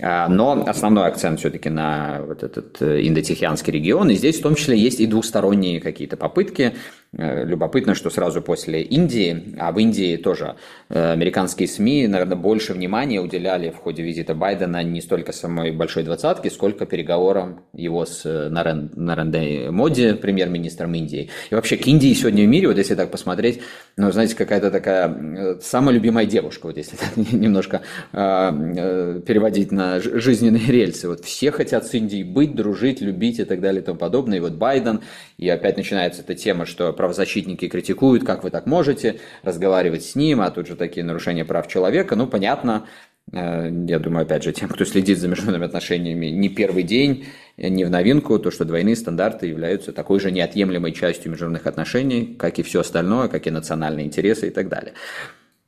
А, 0.00 0.28
но 0.28 0.64
основной 0.64 1.08
акцент 1.08 1.40
все-таки 1.40 1.70
на 1.70 2.22
вот 2.22 2.44
этот 2.44 2.80
э, 2.80 3.00
индотихианский 3.08 3.72
регион, 3.72 4.10
и 4.10 4.14
здесь 4.14 4.38
в 4.38 4.42
том 4.42 4.54
числе 4.54 4.78
есть 4.78 5.00
и 5.00 5.06
двусторонние 5.06 5.80
какие-то 5.80 6.16
попытки. 6.16 6.76
Э, 7.12 7.44
любопытно, 7.44 7.96
что 7.96 8.08
сразу 8.08 8.40
после 8.40 8.82
Индии, 8.82 9.56
а 9.58 9.72
в 9.72 9.78
Индии 9.80 10.16
тоже 10.16 10.54
э, 10.88 11.12
американские 11.12 11.66
СМИ, 11.66 12.06
наверное, 12.06 12.36
больше 12.36 12.72
внимания 12.72 13.20
уделяли 13.20 13.70
в 13.70 13.76
ходе 13.78 14.04
визита 14.04 14.32
Байдена 14.32 14.84
не 14.84 15.00
столько 15.00 15.32
самой 15.32 15.72
большой 15.72 16.04
двадцатки, 16.04 16.46
сколько 16.46 16.86
переговорам 16.86 17.64
его 17.72 18.06
с 18.06 18.22
Нарен, 18.24 18.92
Нарендей 18.94 19.70
Моди, 19.70 20.12
премьер-министром 20.12 20.94
Индии. 20.94 21.30
И 21.50 21.54
вообще 21.56 21.76
к 21.76 21.86
Индии 21.88 22.12
сегодня 22.12 22.44
в 22.44 22.48
мире, 22.48 22.68
вот 22.68 22.78
если 22.78 22.94
так 22.94 23.10
посмотреть, 23.10 23.60
ну, 23.96 24.12
знаете, 24.12 24.36
какая-то 24.36 24.70
такая 24.70 25.08
э, 25.08 25.60
самая 25.60 25.96
любимая 25.96 26.26
девушка, 26.26 26.66
вот 26.66 26.76
если 26.76 26.94
так 26.94 27.16
немножко 27.32 27.82
э, 28.12 29.20
переводить 29.26 29.72
на 29.72 29.98
жизненные 29.98 30.66
рельсы. 30.66 31.08
Вот 31.08 31.24
все 31.24 31.50
хотят 31.50 31.88
с 31.88 31.94
Индией 31.94 32.22
быть, 32.22 32.54
дружить, 32.54 33.00
любить 33.00 33.40
и 33.40 33.44
так 33.44 33.60
далее 33.60 33.82
и 33.82 33.84
тому 33.84 33.98
подобное. 33.98 34.38
И 34.38 34.40
вот 34.40 34.52
Байден, 34.52 35.00
и 35.38 35.48
опять 35.48 35.76
начинается 35.76 36.22
эта 36.22 36.36
тема, 36.36 36.66
что 36.66 36.92
правозащитники 37.00 37.66
критикуют, 37.66 38.24
как 38.24 38.44
вы 38.44 38.50
так 38.50 38.66
можете 38.66 39.20
разговаривать 39.42 40.04
с 40.04 40.14
ним, 40.16 40.42
а 40.42 40.50
тут 40.50 40.66
же 40.66 40.76
такие 40.76 41.02
нарушения 41.02 41.46
прав 41.46 41.66
человека. 41.66 42.14
Ну, 42.14 42.26
понятно, 42.26 42.84
Я 43.32 43.98
думаю, 44.00 44.24
опять 44.24 44.42
же, 44.42 44.52
тем, 44.52 44.68
кто 44.68 44.84
следит 44.84 45.18
за 45.18 45.28
международными 45.28 45.66
отношениями 45.66 46.26
не 46.26 46.48
первый 46.48 46.82
день, 46.82 47.26
не 47.56 47.84
в 47.84 47.90
новинку, 47.90 48.38
то, 48.38 48.50
что 48.50 48.64
двойные 48.64 48.96
стандарты 48.96 49.46
являются 49.46 49.92
такой 49.92 50.18
же 50.18 50.32
неотъемлемой 50.32 50.92
частью 50.92 51.30
международных 51.30 51.66
отношений, 51.66 52.34
как 52.38 52.58
и 52.58 52.62
все 52.62 52.80
остальное, 52.80 53.28
как 53.28 53.46
и 53.46 53.50
национальные 53.50 54.06
интересы 54.06 54.48
и 54.48 54.50
так 54.50 54.68
далее. 54.68 54.94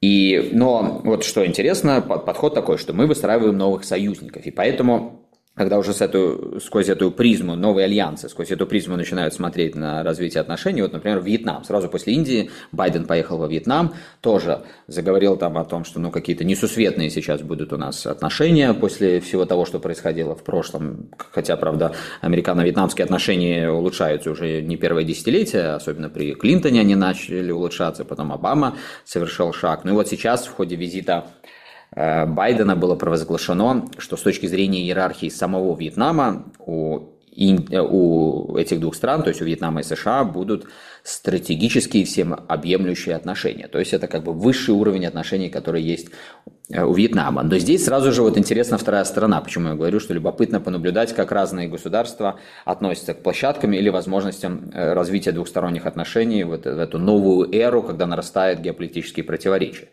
И, 0.00 0.50
но 0.52 1.00
вот 1.04 1.22
что 1.24 1.46
интересно, 1.46 2.00
подход 2.00 2.54
такой, 2.54 2.76
что 2.76 2.92
мы 2.92 3.06
выстраиваем 3.06 3.56
новых 3.56 3.84
союзников, 3.84 4.44
и 4.44 4.50
поэтому 4.50 5.21
когда 5.54 5.78
уже 5.78 5.92
с 5.92 6.00
эту, 6.00 6.60
сквозь 6.64 6.88
эту 6.88 7.10
призму, 7.10 7.56
новые 7.56 7.84
альянсы, 7.84 8.28
сквозь 8.28 8.50
эту 8.50 8.66
призму 8.66 8.96
начинают 8.96 9.34
смотреть 9.34 9.74
на 9.74 10.02
развитие 10.02 10.40
отношений. 10.40 10.80
Вот, 10.80 10.92
например, 10.92 11.20
Вьетнам. 11.20 11.62
Сразу 11.64 11.88
после 11.88 12.14
Индии 12.14 12.50
Байден 12.72 13.04
поехал 13.04 13.36
во 13.36 13.48
Вьетнам, 13.48 13.92
тоже 14.22 14.62
заговорил 14.86 15.36
там 15.36 15.58
о 15.58 15.64
том, 15.64 15.84
что 15.84 16.00
ну, 16.00 16.10
какие-то 16.10 16.44
несусветные 16.44 17.10
сейчас 17.10 17.42
будут 17.42 17.72
у 17.74 17.76
нас 17.76 18.06
отношения 18.06 18.72
после 18.72 19.20
всего 19.20 19.44
того, 19.44 19.66
что 19.66 19.78
происходило 19.78 20.34
в 20.34 20.42
прошлом. 20.42 21.10
Хотя, 21.32 21.56
правда, 21.56 21.94
американо-вьетнамские 22.22 23.04
отношения 23.04 23.70
улучшаются 23.70 24.30
уже 24.30 24.62
не 24.62 24.76
первое 24.76 25.04
десятилетие, 25.04 25.74
особенно 25.74 26.08
при 26.08 26.32
Клинтоне 26.32 26.80
они 26.80 26.94
начали 26.94 27.52
улучшаться, 27.52 28.06
потом 28.06 28.32
Обама 28.32 28.78
совершил 29.04 29.52
шаг. 29.52 29.84
Ну 29.84 29.90
и 29.90 29.94
вот 29.94 30.08
сейчас 30.08 30.46
в 30.46 30.52
ходе 30.52 30.76
визита 30.76 31.26
Байдена 31.94 32.74
было 32.74 32.94
провозглашено, 32.94 33.86
что 33.98 34.16
с 34.16 34.22
точки 34.22 34.46
зрения 34.46 34.82
иерархии 34.82 35.28
самого 35.28 35.76
Вьетнама 35.76 36.44
у, 36.58 37.00
э, 37.36 37.80
у 37.80 38.56
этих 38.56 38.80
двух 38.80 38.94
стран, 38.94 39.22
то 39.22 39.28
есть 39.28 39.42
у 39.42 39.44
Вьетнама 39.44 39.80
и 39.80 39.82
США, 39.82 40.24
будут 40.24 40.66
стратегические 41.02 42.06
всем 42.06 42.34
объемлющие 42.48 43.14
отношения. 43.14 43.68
То 43.68 43.78
есть 43.78 43.92
это 43.92 44.06
как 44.06 44.24
бы 44.24 44.32
высший 44.32 44.70
уровень 44.74 45.04
отношений, 45.04 45.50
который 45.50 45.82
есть 45.82 46.08
э, 46.70 46.82
у 46.82 46.94
Вьетнама. 46.94 47.42
Но 47.42 47.58
здесь 47.58 47.84
сразу 47.84 48.10
же 48.10 48.22
вот 48.22 48.38
интересна 48.38 48.78
вторая 48.78 49.04
сторона. 49.04 49.42
Почему 49.42 49.68
я 49.68 49.74
говорю, 49.74 50.00
что 50.00 50.14
любопытно 50.14 50.60
понаблюдать, 50.60 51.14
как 51.14 51.30
разные 51.30 51.68
государства 51.68 52.40
относятся 52.64 53.12
к 53.12 53.22
площадкам 53.22 53.74
или 53.74 53.90
возможностям 53.90 54.70
развития 54.72 55.32
двухсторонних 55.32 55.84
отношений 55.84 56.44
вот 56.44 56.64
в 56.64 56.78
эту 56.78 56.98
новую 56.98 57.54
эру, 57.54 57.82
когда 57.82 58.06
нарастают 58.06 58.60
геополитические 58.60 59.24
противоречия. 59.24 59.88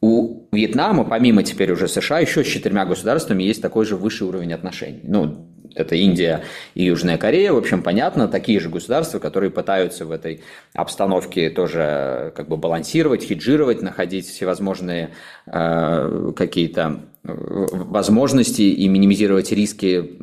У 0.00 0.46
Вьетнама, 0.52 1.04
помимо 1.04 1.42
теперь 1.42 1.72
уже 1.72 1.88
США, 1.88 2.20
еще 2.20 2.44
с 2.44 2.46
четырьмя 2.46 2.84
государствами 2.84 3.42
есть 3.42 3.62
такой 3.62 3.86
же 3.86 3.96
высший 3.96 4.26
уровень 4.26 4.52
отношений. 4.52 5.00
Ну, 5.04 5.46
это 5.74 5.94
Индия 5.94 6.44
и 6.74 6.84
Южная 6.84 7.18
Корея, 7.18 7.52
в 7.52 7.58
общем, 7.58 7.82
понятно, 7.82 8.28
такие 8.28 8.60
же 8.60 8.68
государства, 8.68 9.18
которые 9.18 9.50
пытаются 9.50 10.06
в 10.06 10.10
этой 10.10 10.42
обстановке 10.74 11.50
тоже 11.50 12.32
как 12.34 12.48
бы 12.48 12.56
балансировать, 12.56 13.24
хеджировать, 13.24 13.82
находить 13.82 14.26
всевозможные 14.26 15.10
э, 15.46 16.32
какие-то 16.34 17.00
э, 17.24 17.28
возможности 17.72 18.62
и 18.62 18.88
минимизировать 18.88 19.52
риски 19.52 20.18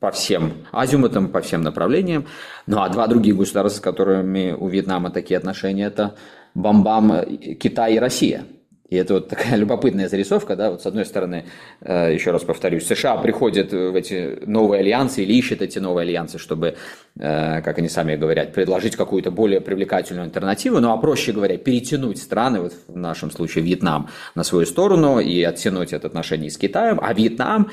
по 0.00 0.10
всем 0.10 0.52
азимутам, 0.72 1.28
по 1.28 1.40
всем 1.40 1.62
направлениям. 1.62 2.26
Ну 2.66 2.80
а 2.80 2.88
два 2.88 3.06
других 3.06 3.36
государства, 3.36 3.78
с 3.78 3.80
которыми 3.80 4.52
у 4.52 4.68
Вьетнама 4.68 5.10
такие 5.10 5.38
отношения, 5.38 5.86
это 5.86 6.16
Бамбам, 6.54 7.24
Китай 7.60 7.94
и 7.94 7.98
Россия– 7.98 8.44
и 8.88 8.96
это 8.96 9.14
вот 9.14 9.28
такая 9.28 9.56
любопытная 9.56 10.08
зарисовка, 10.08 10.56
да, 10.56 10.70
вот 10.70 10.82
с 10.82 10.86
одной 10.86 11.04
стороны, 11.04 11.46
э, 11.80 12.12
еще 12.14 12.30
раз 12.30 12.44
повторюсь, 12.44 12.86
США 12.86 13.16
приходят 13.16 13.72
в 13.72 13.94
эти 13.94 14.38
новые 14.46 14.80
альянсы 14.80 15.22
или 15.22 15.32
ищут 15.34 15.62
эти 15.62 15.78
новые 15.78 16.02
альянсы, 16.02 16.38
чтобы, 16.38 16.76
э, 17.18 17.62
как 17.62 17.78
они 17.78 17.88
сами 17.88 18.16
говорят, 18.16 18.52
предложить 18.52 18.96
какую-то 18.96 19.30
более 19.30 19.60
привлекательную 19.60 20.24
альтернативу, 20.24 20.80
ну 20.80 20.92
а 20.92 20.96
проще 20.98 21.32
говоря, 21.32 21.58
перетянуть 21.58 22.18
страны, 22.18 22.60
вот 22.60 22.74
в 22.86 22.96
нашем 22.96 23.30
случае 23.30 23.64
Вьетнам, 23.64 24.08
на 24.34 24.44
свою 24.44 24.66
сторону 24.66 25.18
и 25.18 25.42
оттянуть 25.42 25.92
это 25.92 26.06
отношение 26.06 26.50
с 26.50 26.56
Китаем, 26.56 27.00
а 27.02 27.12
Вьетнам 27.12 27.70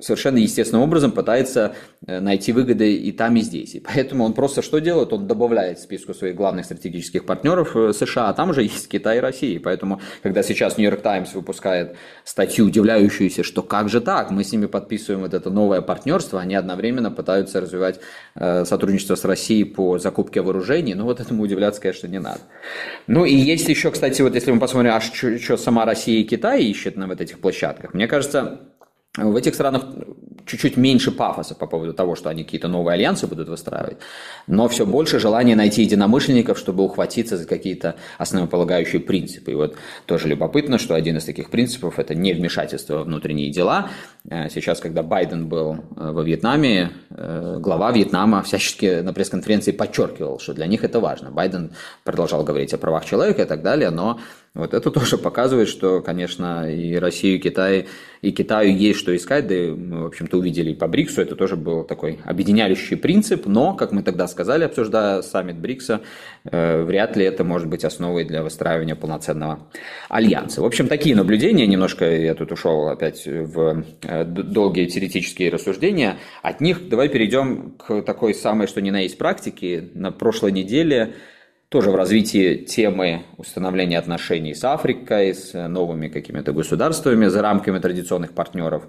совершенно 0.00 0.38
естественным 0.38 0.84
образом 0.84 1.10
пытается 1.10 1.74
э, 2.06 2.20
найти 2.20 2.52
выгоды 2.52 2.94
и 2.94 3.10
там, 3.10 3.34
и 3.36 3.40
здесь. 3.40 3.74
И 3.74 3.80
поэтому 3.80 4.24
он 4.24 4.34
просто 4.34 4.62
что 4.62 4.78
делает? 4.78 5.12
Он 5.12 5.26
добавляет 5.26 5.78
в 5.78 5.82
списку 5.82 6.14
своих 6.14 6.36
главных 6.36 6.64
стратегических 6.64 7.26
партнеров 7.26 7.74
США, 7.96 8.28
а 8.28 8.34
там 8.34 8.50
уже 8.50 8.62
есть 8.62 8.88
Китай 8.88 9.18
и 9.18 9.20
Россия. 9.20 9.58
Поэтому, 9.58 10.00
когда 10.22 10.43
сейчас 10.44 10.78
Нью-Йорк 10.78 11.02
Таймс 11.02 11.34
выпускает 11.34 11.96
статью, 12.24 12.66
удивляющуюся, 12.66 13.42
что 13.42 13.62
как 13.62 13.88
же 13.88 14.00
так, 14.00 14.30
мы 14.30 14.44
с 14.44 14.52
ними 14.52 14.66
подписываем 14.66 15.22
вот 15.22 15.34
это 15.34 15.50
новое 15.50 15.80
партнерство, 15.80 16.40
они 16.40 16.54
одновременно 16.54 17.10
пытаются 17.10 17.60
развивать 17.60 18.00
э, 18.34 18.64
сотрудничество 18.64 19.14
с 19.14 19.24
Россией 19.24 19.64
по 19.64 19.98
закупке 19.98 20.42
вооружений, 20.42 20.94
ну 20.94 21.04
вот 21.04 21.20
этому 21.20 21.42
удивляться, 21.42 21.80
конечно, 21.80 22.06
не 22.06 22.20
надо. 22.20 22.40
Ну 23.06 23.24
и 23.24 23.34
есть 23.34 23.68
еще, 23.68 23.90
кстати, 23.90 24.22
вот 24.22 24.34
если 24.34 24.52
мы 24.52 24.60
посмотрим, 24.60 24.92
а 24.92 25.00
что 25.00 25.56
сама 25.56 25.84
Россия 25.84 26.20
и 26.20 26.24
Китай 26.24 26.62
ищет 26.62 26.96
на 26.96 27.06
вот 27.06 27.20
этих 27.20 27.40
площадках, 27.40 27.94
мне 27.94 28.06
кажется, 28.06 28.60
в 29.16 29.36
этих 29.36 29.54
странах 29.54 29.84
чуть-чуть 30.46 30.76
меньше 30.76 31.10
пафоса 31.10 31.54
по 31.54 31.66
поводу 31.66 31.94
того, 31.94 32.16
что 32.16 32.28
они 32.28 32.44
какие-то 32.44 32.68
новые 32.68 32.94
альянсы 32.94 33.26
будут 33.26 33.48
выстраивать, 33.48 33.98
но 34.46 34.68
все 34.68 34.84
больше 34.84 35.18
желания 35.18 35.56
найти 35.56 35.82
единомышленников, 35.82 36.58
чтобы 36.58 36.82
ухватиться 36.82 37.36
за 37.36 37.46
какие-то 37.46 37.96
основополагающие 38.18 39.00
принципы. 39.00 39.52
И 39.52 39.54
вот 39.54 39.76
тоже 40.06 40.28
любопытно, 40.28 40.78
что 40.78 40.94
один 40.94 41.16
из 41.16 41.24
таких 41.24 41.50
принципов– 41.50 41.98
это 42.00 42.14
не 42.14 42.32
вмешательство 42.32 42.98
во 42.98 43.04
внутренние 43.04 43.50
дела. 43.50 43.90
Э, 44.28 44.48
сейчас, 44.50 44.80
когда 44.80 45.02
Байден 45.02 45.48
был 45.48 45.74
э, 45.74 45.76
во 45.96 46.22
Вьетнаме, 46.22 46.90
э, 47.10 47.58
глава 47.60 47.92
Вьетнама 47.92 48.42
всячески 48.42 49.00
на 49.00 49.12
пресс-конференции 49.12 49.72
подчеркивал, 49.72 50.40
что 50.40 50.54
для 50.54 50.66
них 50.66 50.84
это 50.84 51.00
важно. 51.00 51.30
Байден 51.30 51.72
продолжал 52.02 52.44
говорить 52.44 52.74
о 52.74 52.78
правах 52.78 53.04
человека 53.04 53.42
и 53.42 53.46
так 53.46 53.62
далее, 53.62 53.90
но 53.90 54.18
вот 54.54 54.72
это 54.72 54.92
тоже 54.92 55.18
показывает, 55.18 55.68
что, 55.68 56.00
конечно, 56.00 56.72
и 56.72 56.94
Россию, 56.94 57.36
и 57.36 57.38
Китай, 57.40 57.86
и 58.22 58.30
Китаю 58.30 58.76
есть 58.76 59.00
что 59.00 59.14
искать, 59.14 59.48
да 59.48 59.54
и 59.54 59.70
мы, 59.70 60.04
в 60.04 60.06
общем-то, 60.06 60.38
увидели 60.38 60.70
и 60.70 60.74
по 60.74 60.86
БРИКСу, 60.86 61.22
это 61.22 61.34
тоже 61.34 61.56
был 61.56 61.82
такой 61.82 62.20
объединяющий 62.24 62.96
принцип, 62.96 63.46
но, 63.46 63.74
как 63.74 63.90
мы 63.90 64.04
тогда 64.04 64.28
сказали, 64.28 64.62
обсуждая 64.62 65.22
саммит 65.22 65.58
БРИКСа, 65.58 66.02
э, 66.44 66.82
вряд 66.84 67.16
ли 67.16 67.24
это 67.24 67.42
может 67.42 67.68
быть 67.68 67.84
основой 67.84 68.24
для 68.24 68.44
выстраивания 68.44 68.94
полноценного 68.94 69.66
альянса. 70.08 70.62
В 70.62 70.66
общем, 70.66 70.86
такие 70.86 71.16
наблюдения, 71.16 71.66
немножко 71.66 72.08
я 72.08 72.36
тут 72.36 72.52
ушел 72.52 72.88
опять 72.88 73.26
в 73.26 73.84
э, 74.02 74.24
долгие 74.24 74.86
теоретические 74.86 75.50
рассуждения, 75.50 76.18
от 76.42 76.60
них 76.60 76.88
давай 76.88 77.08
перейдем 77.08 77.72
к 77.72 78.02
такой 78.02 78.34
самой, 78.34 78.68
что 78.68 78.80
ни 78.80 78.90
на 78.90 79.00
есть 79.00 79.18
практике. 79.18 79.90
На 79.94 80.12
прошлой 80.12 80.52
неделе 80.52 81.14
тоже 81.74 81.90
в 81.90 81.96
развитии 81.96 82.58
темы 82.58 83.24
установления 83.36 83.98
отношений 83.98 84.54
с 84.54 84.62
Африкой, 84.62 85.34
с 85.34 85.54
новыми 85.66 86.06
какими-то 86.06 86.52
государствами 86.52 87.26
за 87.26 87.42
рамками 87.42 87.80
традиционных 87.80 88.30
партнеров. 88.30 88.84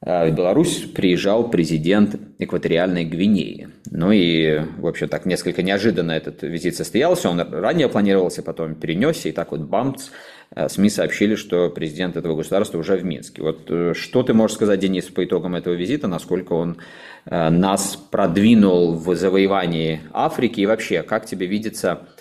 Э, 0.00 0.30
в 0.30 0.32
Беларусь 0.32 0.84
приезжал 0.94 1.50
президент 1.50 2.14
экваториальной 2.38 3.06
Гвинеи. 3.06 3.70
Ну 3.90 4.12
и, 4.12 4.60
в 4.78 4.86
общем, 4.86 5.08
так 5.08 5.26
несколько 5.26 5.64
неожиданно 5.64 6.12
этот 6.12 6.44
визит 6.44 6.76
состоялся. 6.76 7.28
Он 7.28 7.40
ранее 7.40 7.88
планировался, 7.88 8.44
потом 8.44 8.76
перенесся, 8.76 9.28
и 9.28 9.32
так 9.32 9.50
вот 9.50 9.62
бамц, 9.62 10.10
э, 10.54 10.68
СМИ 10.68 10.90
сообщили, 10.90 11.34
что 11.34 11.70
президент 11.70 12.16
этого 12.16 12.36
государства 12.36 12.78
уже 12.78 12.98
в 12.98 13.04
Минске. 13.04 13.42
Вот 13.42 13.68
э, 13.68 13.94
что 13.96 14.22
ты 14.22 14.32
можешь 14.32 14.54
сказать, 14.54 14.78
Денис, 14.78 15.06
по 15.06 15.24
итогам 15.24 15.56
этого 15.56 15.74
визита, 15.74 16.06
насколько 16.06 16.52
он 16.52 16.76
нас 17.24 17.96
продвинул 18.10 18.94
в 18.94 19.14
завоевании 19.14 20.00
Африки 20.12 20.60
и 20.60 20.66
вообще, 20.66 21.04
как 21.04 21.24
тебе 21.24 21.46
видится 21.46 22.00
Э, 22.00 22.11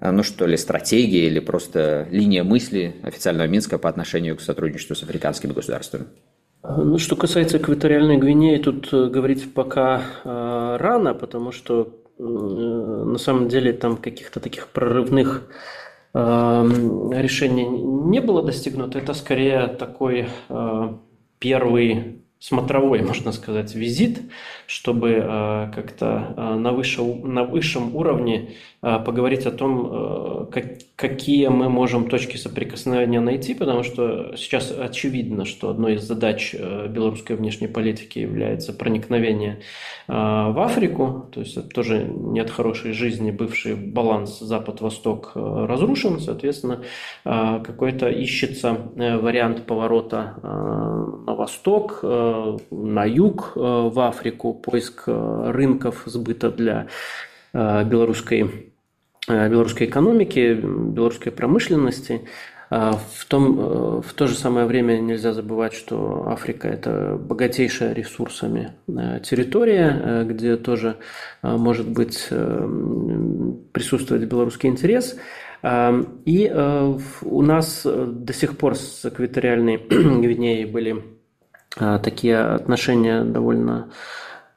ну 0.00 0.22
что 0.22 0.46
ли, 0.46 0.56
стратегия 0.56 1.26
или 1.26 1.40
просто 1.40 2.06
линия 2.10 2.44
мысли 2.44 2.96
официального 3.02 3.48
Минска 3.48 3.78
по 3.78 3.88
отношению 3.88 4.36
к 4.36 4.40
сотрудничеству 4.40 4.94
с 4.94 5.02
африканскими 5.02 5.52
государствами? 5.52 6.06
Ну, 6.62 6.98
что 6.98 7.16
касается 7.16 7.58
экваториальной 7.58 8.18
Гвинеи, 8.18 8.58
тут 8.58 8.92
э, 8.92 9.08
говорить 9.08 9.54
пока 9.54 10.02
э, 10.24 10.76
рано, 10.78 11.14
потому 11.14 11.52
что 11.52 11.88
э, 12.18 12.22
на 12.22 13.16
самом 13.18 13.48
деле 13.48 13.72
там 13.72 13.96
каких-то 13.96 14.40
таких 14.40 14.68
прорывных 14.68 15.44
э, 16.14 16.18
решений 16.18 17.66
не 17.66 18.20
было 18.20 18.42
достигнуто. 18.42 18.98
Это 18.98 19.14
скорее 19.14 19.68
такой 19.68 20.28
э, 20.48 20.94
первый 21.38 22.24
смотровой, 22.40 23.02
можно 23.02 23.32
сказать, 23.32 23.74
визит, 23.74 24.20
чтобы 24.66 25.10
э, 25.10 25.72
как-то 25.74 26.34
э, 26.36 26.54
на, 26.54 26.72
высшем, 26.72 27.34
на 27.34 27.42
высшем 27.42 27.96
уровне 27.96 28.50
э, 28.80 28.98
поговорить 29.04 29.44
о 29.46 29.50
том, 29.50 30.48
как, 30.52 30.64
какие 30.94 31.48
мы 31.48 31.68
можем 31.68 32.08
точки 32.08 32.36
соприкосновения 32.36 33.18
найти, 33.18 33.54
потому 33.54 33.82
что 33.82 34.36
сейчас 34.36 34.70
очевидно, 34.70 35.46
что 35.46 35.70
одной 35.70 35.94
из 35.94 36.02
задач 36.02 36.54
белорусской 36.54 37.34
внешней 37.34 37.66
политики 37.66 38.20
является 38.20 38.72
проникновение 38.72 39.60
в 40.06 40.64
Африку, 40.64 41.28
то 41.32 41.40
есть 41.40 41.56
это 41.56 41.68
тоже 41.68 42.04
нет 42.04 42.50
хорошей 42.50 42.92
жизни, 42.92 43.30
бывший 43.30 43.74
баланс 43.74 44.38
Запад-Восток 44.38 45.32
разрушен, 45.34 46.20
соответственно, 46.20 46.82
какой-то 47.24 48.08
ищется 48.08 48.76
вариант 48.94 49.66
поворота 49.66 50.34
на 51.26 51.34
восток, 51.48 52.02
на 52.02 53.04
юг 53.04 53.52
в 53.54 54.00
Африку, 54.00 54.52
поиск 54.54 55.04
э, 55.06 55.50
рынков 55.50 56.02
сбыта 56.06 56.50
для 56.50 56.86
э, 57.52 57.84
белорусской, 57.84 58.72
э, 59.28 59.48
белорусской 59.48 59.86
экономики, 59.86 60.54
белорусской 60.54 61.32
промышленности. 61.32 62.22
В, 62.70 63.24
том, 63.28 63.58
э, 63.58 64.02
в 64.02 64.12
то 64.12 64.26
же 64.26 64.34
самое 64.34 64.66
время 64.66 64.98
нельзя 64.98 65.32
забывать, 65.32 65.72
что 65.72 66.28
Африка– 66.28 66.68
это 66.76 67.18
богатейшая 67.18 67.94
ресурсами 67.94 68.72
э, 68.86 69.20
территория, 69.24 70.02
э, 70.04 70.24
где 70.24 70.56
тоже 70.56 70.96
может 71.40 71.88
быть 71.88 72.28
присутствовать 73.72 74.24
белорусский 74.24 74.68
интерес. 74.68 75.16
И 75.64 76.52
у 77.22 77.42
нас 77.42 77.82
до 77.84 78.32
сих 78.32 78.56
пор 78.58 78.76
с 78.76 79.04
экваториальной 79.06 79.76
Гвинеей 79.88 80.66
были 80.66 81.17
такие 81.78 82.38
отношения 82.38 83.24
довольно 83.24 83.88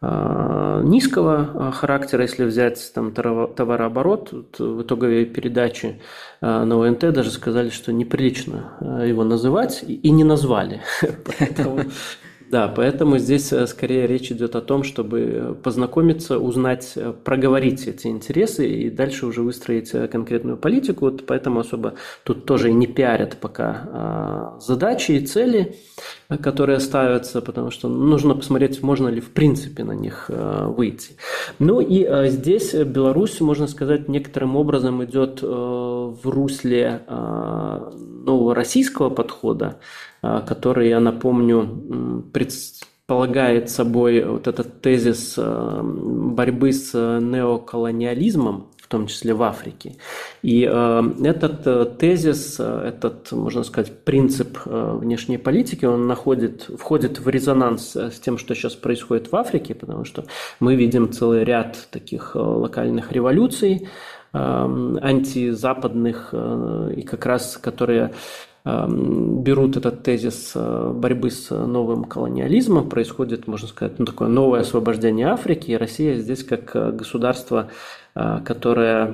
а, 0.03 0.81
низкого 0.81 1.49
а, 1.53 1.71
характера, 1.71 2.23
если 2.23 2.43
взять 2.43 2.91
там 2.95 3.12
товарооборот, 3.12 4.34
в 4.57 4.81
итоговой 4.81 5.25
передаче 5.25 5.99
а, 6.41 6.65
на 6.65 6.84
ОНТ 6.88 7.13
даже 7.13 7.29
сказали, 7.29 7.69
что 7.69 7.93
неприлично 7.93 9.03
его 9.05 9.23
называть, 9.23 9.84
и 9.88 10.10
не 10.10 10.23
назвали. 10.23 10.81
Да, 12.51 12.67
поэтому 12.67 13.17
здесь 13.17 13.53
э, 13.53 13.65
скорее 13.65 14.07
речь 14.07 14.29
идет 14.29 14.57
о 14.57 14.62
том, 14.62 14.84
чтобы 14.84 15.57
познакомиться, 15.63 16.38
узнать, 16.38 16.91
э, 16.97 17.13
проговорить 17.13 17.88
эти 17.88 18.07
интересы 18.07 18.69
и 18.69 18.89
дальше 18.89 19.25
уже 19.25 19.41
выстроить 19.41 19.93
э, 19.93 20.10
конкретную 20.10 20.57
политику. 20.57 21.05
Вот 21.05 21.25
поэтому 21.25 21.62
особо 21.62 21.93
тут 22.25 22.45
тоже 22.45 22.71
и 22.71 22.73
не 22.73 22.88
пиарят 22.88 23.38
пока 23.38 23.88
а, 23.93 24.60
задачи 24.60 25.13
и 25.13 25.25
цели, 25.25 25.77
которые 26.37 26.79
ставятся, 26.79 27.41
потому 27.41 27.71
что 27.71 27.89
нужно 27.89 28.35
посмотреть, 28.35 28.83
можно 28.83 29.07
ли 29.09 29.19
в 29.19 29.31
принципе 29.31 29.83
на 29.83 29.93
них 29.93 30.29
выйти. 30.29 31.15
Ну 31.59 31.81
и 31.81 32.29
здесь 32.29 32.73
Беларусь, 32.73 33.41
можно 33.41 33.67
сказать, 33.67 34.07
некоторым 34.07 34.55
образом 34.55 35.03
идет 35.03 35.41
в 35.41 36.19
русле 36.23 37.01
нового 37.07 38.53
российского 38.55 39.09
подхода, 39.09 39.79
который, 40.21 40.89
я 40.89 40.99
напомню, 40.99 42.23
предполагает 42.31 43.69
собой 43.69 44.23
вот 44.23 44.47
этот 44.47 44.81
тезис 44.81 45.37
борьбы 45.37 46.71
с 46.71 46.93
неоколониализмом, 46.93 48.67
том 48.91 49.08
числе 49.08 49.34
в 49.34 49.41
Африке. 49.41 49.95
И 50.41 50.69
э, 50.69 51.04
этот 51.23 51.65
э, 51.65 51.86
тезис, 51.97 52.60
этот, 52.60 53.32
можно 53.32 53.63
сказать, 53.63 54.04
принцип 54.04 54.60
э, 54.65 54.97
внешней 54.99 55.38
политики, 55.38 55.86
он 55.86 56.08
находит, 56.08 56.69
входит 56.77 57.19
в 57.19 57.30
резонанс 57.30 57.95
с 57.95 58.19
тем, 58.19 58.38
что 58.38 58.54
сейчас 58.54 58.75
происходит 58.75 59.32
в 59.32 59.36
Африке, 59.36 59.73
потому 59.73 60.04
что 60.06 60.25
мы 60.60 60.75
видим 60.75 61.12
целый 61.12 61.45
ряд 61.45 61.88
таких 61.89 62.36
локальных 62.36 63.12
революций, 63.12 63.88
антизападных, 64.34 66.34
и 66.95 67.01
как 67.01 67.25
раз 67.25 67.58
которые 67.58 68.13
Эм, 68.63 69.41
берут 69.41 69.75
этот 69.75 70.04
тезис 70.04 70.51
э, 70.54 70.91
борьбы 70.93 71.32
с 71.32 71.49
новым 71.49 72.04
колониализмом, 72.04 72.89
происходит, 72.89 73.47
можно 73.47 73.67
сказать, 73.67 73.97
ну, 73.97 74.06
такое 74.06 74.27
новое 74.27 74.60
освобождение 74.60 75.30
Африки, 75.30 75.71
и 75.71 75.75
Россия 75.75 76.15
здесь 76.17 76.43
как 76.43 76.75
э, 76.75 76.91
государство, 76.91 77.71
э, 78.15 78.39
которое 78.43 79.13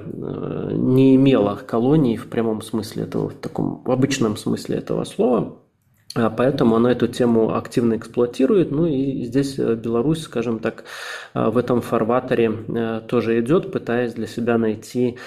не 0.71 1.15
имело 1.15 1.55
колоний 1.55 2.17
в 2.17 2.27
прямом 2.29 2.61
смысле 2.61 3.03
этого, 3.03 3.29
в 3.29 3.33
таком 3.35 3.81
в 3.83 3.91
обычном 3.91 4.37
смысле 4.37 4.77
этого 4.77 5.03
слова, 5.03 5.39
а 5.39 5.66
поэтому 6.35 6.75
она 6.75 6.91
эту 6.91 7.07
тему 7.07 7.55
активно 7.55 7.95
эксплуатирует. 7.95 8.71
Ну 8.71 8.85
и 8.85 9.23
здесь 9.23 9.59
э, 9.59 9.75
Беларусь, 9.75 10.23
скажем 10.23 10.59
так, 10.59 10.83
э, 11.33 11.49
в 11.49 11.57
этом 11.57 11.81
фарватере 11.81 12.51
э, 12.67 13.01
тоже 13.07 13.39
идет, 13.39 13.71
пытаясь 13.71 14.13
для 14.13 14.27
себя 14.27 14.57
найти 14.57 15.17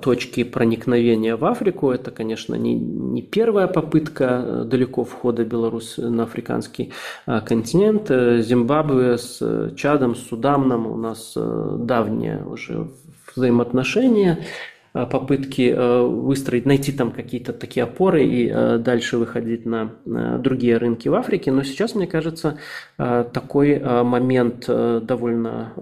точки 0.00 0.44
проникновения 0.44 1.36
в 1.36 1.44
Африку. 1.44 1.90
Это, 1.90 2.10
конечно, 2.10 2.54
не, 2.54 2.74
не 2.74 3.22
первая 3.22 3.66
попытка 3.66 4.64
далеко 4.64 5.04
входа 5.04 5.44
Беларуси 5.44 6.00
на 6.00 6.24
африканский 6.24 6.92
континент. 7.26 8.08
Зимбабве 8.08 9.18
с 9.18 9.72
Чадом, 9.76 10.14
с 10.14 10.28
Суданом 10.28 10.86
у 10.86 10.96
нас 10.96 11.34
давние 11.36 12.44
уже 12.44 12.88
взаимоотношения. 13.34 14.44
Э, 14.96 15.04
попытки 15.04 15.74
э, 15.76 16.02
выстроить, 16.02 16.64
найти 16.64 16.90
там 16.90 17.10
какие-то 17.10 17.52
такие 17.52 17.84
опоры 17.84 18.24
и 18.24 18.48
э, 18.48 18.78
дальше 18.78 19.18
выходить 19.18 19.66
на 19.66 19.92
другие 20.38 20.78
рынки 20.78 21.08
в 21.08 21.14
Африке. 21.14 21.52
Но 21.52 21.62
сейчас, 21.64 21.94
мне 21.94 22.06
кажется, 22.06 22.58
такой 22.96 23.78
момент 23.78 24.66
довольно 24.66 25.72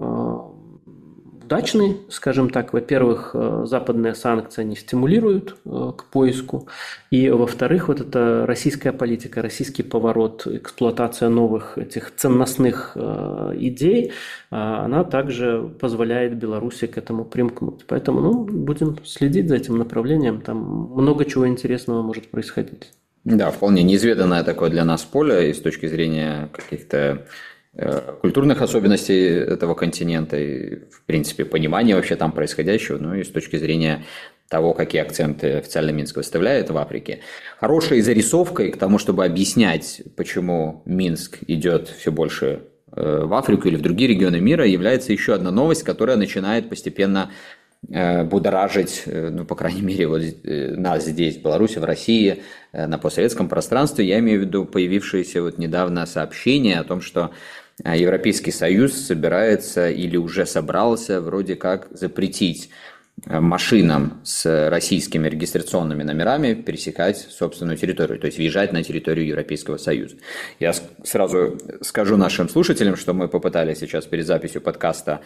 удачный, 1.45 1.97
скажем 2.09 2.49
так. 2.49 2.73
Во-первых, 2.73 3.31
э, 3.33 3.63
западные 3.65 4.15
санкции 4.15 4.63
не 4.63 4.75
стимулируют 4.75 5.55
э, 5.65 5.91
к 5.95 6.05
поиску. 6.05 6.67
И, 7.11 7.29
во-вторых, 7.29 7.87
вот 7.87 8.01
эта 8.01 8.45
российская 8.47 8.91
политика, 8.91 9.41
российский 9.41 9.83
поворот, 9.83 10.47
эксплуатация 10.47 11.29
новых 11.29 11.77
этих 11.77 12.15
ценностных 12.15 12.93
э, 12.95 13.53
идей, 13.57 14.11
она 14.49 15.03
также 15.03 15.69
позволяет 15.79 16.37
Беларуси 16.37 16.87
к 16.87 16.97
этому 16.97 17.25
примкнуть. 17.25 17.85
Поэтому 17.87 18.21
ну, 18.21 18.45
будем 18.45 18.97
следить 19.03 19.49
за 19.49 19.55
этим 19.55 19.77
направлением. 19.77 20.41
Там 20.41 20.57
много 20.95 21.25
чего 21.25 21.47
интересного 21.47 22.01
может 22.01 22.29
происходить. 22.31 22.91
Да, 23.25 23.49
вполне 23.51 23.83
неизведанное 23.83 24.43
такое 24.43 24.69
для 24.69 24.85
нас 24.85 25.03
поле 25.03 25.49
и 25.49 25.53
с 25.53 25.59
точки 25.59 25.87
зрения 25.87 26.49
каких-то 26.53 27.25
культурных 28.21 28.61
особенностей 28.61 29.27
этого 29.27 29.73
континента 29.73 30.37
и, 30.37 30.75
в 30.89 31.03
принципе, 31.05 31.43
понимания 31.43 31.95
вообще 31.95 32.15
там 32.15 32.31
происходящего, 32.31 32.97
ну 32.97 33.15
и 33.15 33.23
с 33.23 33.29
точки 33.29 33.57
зрения 33.57 34.05
того, 34.47 34.73
какие 34.73 35.01
акценты 35.01 35.53
официально 35.57 35.89
Минск 35.89 36.17
выставляет 36.17 36.69
в 36.69 36.77
Африке. 36.77 37.19
Хорошей 37.59 38.01
зарисовкой 38.01 38.71
к 38.71 38.77
тому, 38.77 38.97
чтобы 38.97 39.25
объяснять, 39.25 40.03
почему 40.15 40.83
Минск 40.85 41.39
идет 41.47 41.89
все 41.89 42.11
больше 42.11 42.61
э, 42.95 43.23
в 43.25 43.33
Африку 43.33 43.67
или 43.67 43.75
в 43.75 43.81
другие 43.81 44.09
регионы 44.09 44.39
мира, 44.39 44.65
является 44.65 45.11
еще 45.11 45.33
одна 45.33 45.51
новость, 45.51 45.83
которая 45.83 46.15
начинает 46.15 46.69
постепенно 46.69 47.31
э, 47.89 48.23
будоражить, 48.23 49.03
ну, 49.07 49.45
по 49.45 49.55
крайней 49.55 49.81
мере, 49.81 50.07
вот 50.07 50.21
нас 50.43 51.05
здесь, 51.05 51.37
в 51.37 51.41
Беларуси, 51.41 51.79
в 51.79 51.83
России, 51.83 52.43
на 52.71 52.97
постсоветском 52.99 53.49
пространстве. 53.49 54.05
Я 54.05 54.19
имею 54.19 54.41
в 54.41 54.43
виду 54.43 54.65
появившееся 54.65 55.41
вот 55.41 55.57
недавно 55.57 56.05
сообщение 56.05 56.79
о 56.79 56.83
том, 56.83 57.01
что 57.01 57.31
Европейский 57.83 58.51
Союз 58.51 58.93
собирается 58.93 59.89
или 59.89 60.15
уже 60.17 60.45
собрался 60.45 61.19
вроде 61.19 61.55
как 61.55 61.87
запретить 61.91 62.69
машинам 63.25 64.19
с 64.23 64.69
российскими 64.69 65.27
регистрационными 65.27 66.03
номерами 66.03 66.53
пересекать 66.53 67.17
собственную 67.17 67.77
территорию, 67.77 68.19
то 68.19 68.27
есть 68.27 68.37
въезжать 68.37 68.73
на 68.73 68.83
территорию 68.83 69.25
Европейского 69.25 69.77
Союза. 69.77 70.17
Я 70.59 70.73
сразу 71.03 71.57
скажу 71.81 72.17
нашим 72.17 72.49
слушателям, 72.49 72.97
что 72.97 73.13
мы 73.13 73.27
попытались 73.27 73.79
сейчас 73.79 74.05
перед 74.05 74.27
записью 74.27 74.61
подкаста 74.61 75.21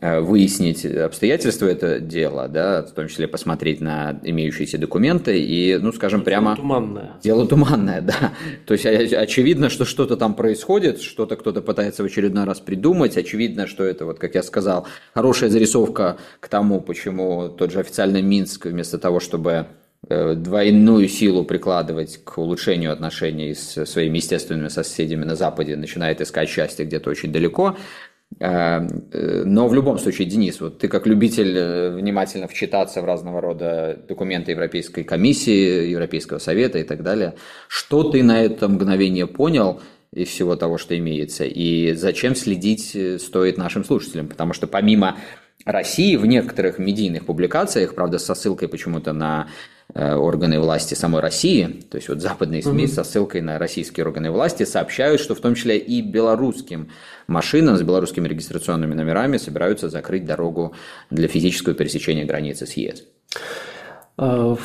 э, 0.00 0.20
выяснить 0.20 0.86
обстоятельства 0.86 1.66
этого 1.66 2.00
дела, 2.00 2.48
да, 2.48 2.82
в 2.82 2.92
том 2.92 3.08
числе 3.08 3.28
посмотреть 3.28 3.80
на 3.80 4.18
имеющиеся 4.22 4.78
документы 4.78 5.38
и, 5.38 5.76
ну, 5.76 5.92
скажем 5.92 6.20
дело 6.20 6.24
прямо... 6.24 6.56
Туманное. 6.56 7.12
Дело 7.22 7.46
туманное, 7.46 8.00
да. 8.00 8.32
То 8.66 8.72
есть 8.72 8.86
очевидно, 8.86 9.68
что 9.68 9.84
что-то 9.84 10.16
там 10.16 10.34
происходит, 10.34 11.02
что-то 11.02 11.36
кто-то 11.36 11.60
пытается 11.60 12.02
в 12.02 12.06
очередной 12.06 12.44
раз 12.44 12.60
придумать, 12.60 13.18
очевидно, 13.18 13.66
что 13.66 13.84
это, 13.84 14.06
вот 14.06 14.18
как 14.18 14.34
я 14.34 14.42
сказал, 14.42 14.86
хорошая 15.12 15.50
зарисовка 15.50 16.16
к 16.40 16.48
тому, 16.48 16.80
почему 16.80 17.33
тот 17.48 17.70
же 17.70 17.80
официальный 17.80 18.22
Минск, 18.22 18.66
вместо 18.66 18.98
того, 18.98 19.20
чтобы 19.20 19.66
э, 20.08 20.34
двойную 20.34 21.08
силу 21.08 21.44
прикладывать 21.44 22.20
к 22.24 22.38
улучшению 22.38 22.92
отношений 22.92 23.54
с 23.54 23.84
своими 23.86 24.18
естественными 24.18 24.68
соседями 24.68 25.24
на 25.24 25.36
Западе, 25.36 25.76
начинает 25.76 26.20
искать 26.20 26.48
счастье 26.48 26.84
где-то 26.84 27.10
очень 27.10 27.32
далеко. 27.32 27.76
Э, 28.40 28.80
э, 29.12 29.42
но 29.44 29.68
в 29.68 29.74
любом 29.74 29.98
случае, 29.98 30.28
Денис, 30.28 30.60
вот 30.60 30.78
ты 30.78 30.88
как 30.88 31.06
любитель 31.06 31.90
внимательно 31.90 32.48
вчитаться 32.48 33.02
в 33.02 33.04
разного 33.04 33.40
рода 33.40 33.98
документы 34.08 34.52
Европейской 34.52 35.04
комиссии, 35.04 35.88
Европейского 35.88 36.38
совета 36.38 36.78
и 36.78 36.84
так 36.84 37.02
далее, 37.02 37.34
что 37.68 38.10
ты 38.10 38.22
на 38.22 38.42
это 38.42 38.68
мгновение 38.68 39.26
понял 39.26 39.80
из 40.12 40.28
всего 40.28 40.54
того, 40.54 40.78
что 40.78 40.96
имеется, 40.96 41.44
и 41.44 41.92
зачем 41.94 42.36
следить 42.36 42.96
стоит 43.20 43.58
нашим 43.58 43.84
слушателям? 43.84 44.28
Потому 44.28 44.52
что 44.52 44.68
помимо 44.68 45.16
России 45.64 46.16
в 46.16 46.26
некоторых 46.26 46.78
медийных 46.78 47.26
публикациях, 47.26 47.94
правда, 47.94 48.18
со 48.18 48.34
ссылкой 48.34 48.68
почему-то 48.68 49.12
на 49.12 49.48
э, 49.94 50.14
органы 50.14 50.60
власти 50.60 50.94
самой 50.94 51.22
России, 51.22 51.84
то 51.90 51.96
есть 51.96 52.08
вот 52.08 52.20
западные 52.20 52.62
СМИ 52.62 52.84
угу. 52.84 52.92
со 52.92 53.04
ссылкой 53.04 53.40
на 53.40 53.58
российские 53.58 54.04
органы 54.04 54.30
власти 54.30 54.64
сообщают, 54.64 55.20
что 55.20 55.34
в 55.34 55.40
том 55.40 55.54
числе 55.54 55.78
и 55.78 56.02
белорусским 56.02 56.90
машинам 57.26 57.76
с 57.76 57.82
белорусскими 57.82 58.28
регистрационными 58.28 58.94
номерами 58.94 59.38
собираются 59.38 59.88
закрыть 59.88 60.26
дорогу 60.26 60.74
для 61.10 61.28
физического 61.28 61.74
пересечения 61.74 62.26
границы 62.26 62.66
с 62.66 62.74
ЕС. 62.74 63.04
А, 64.16 64.56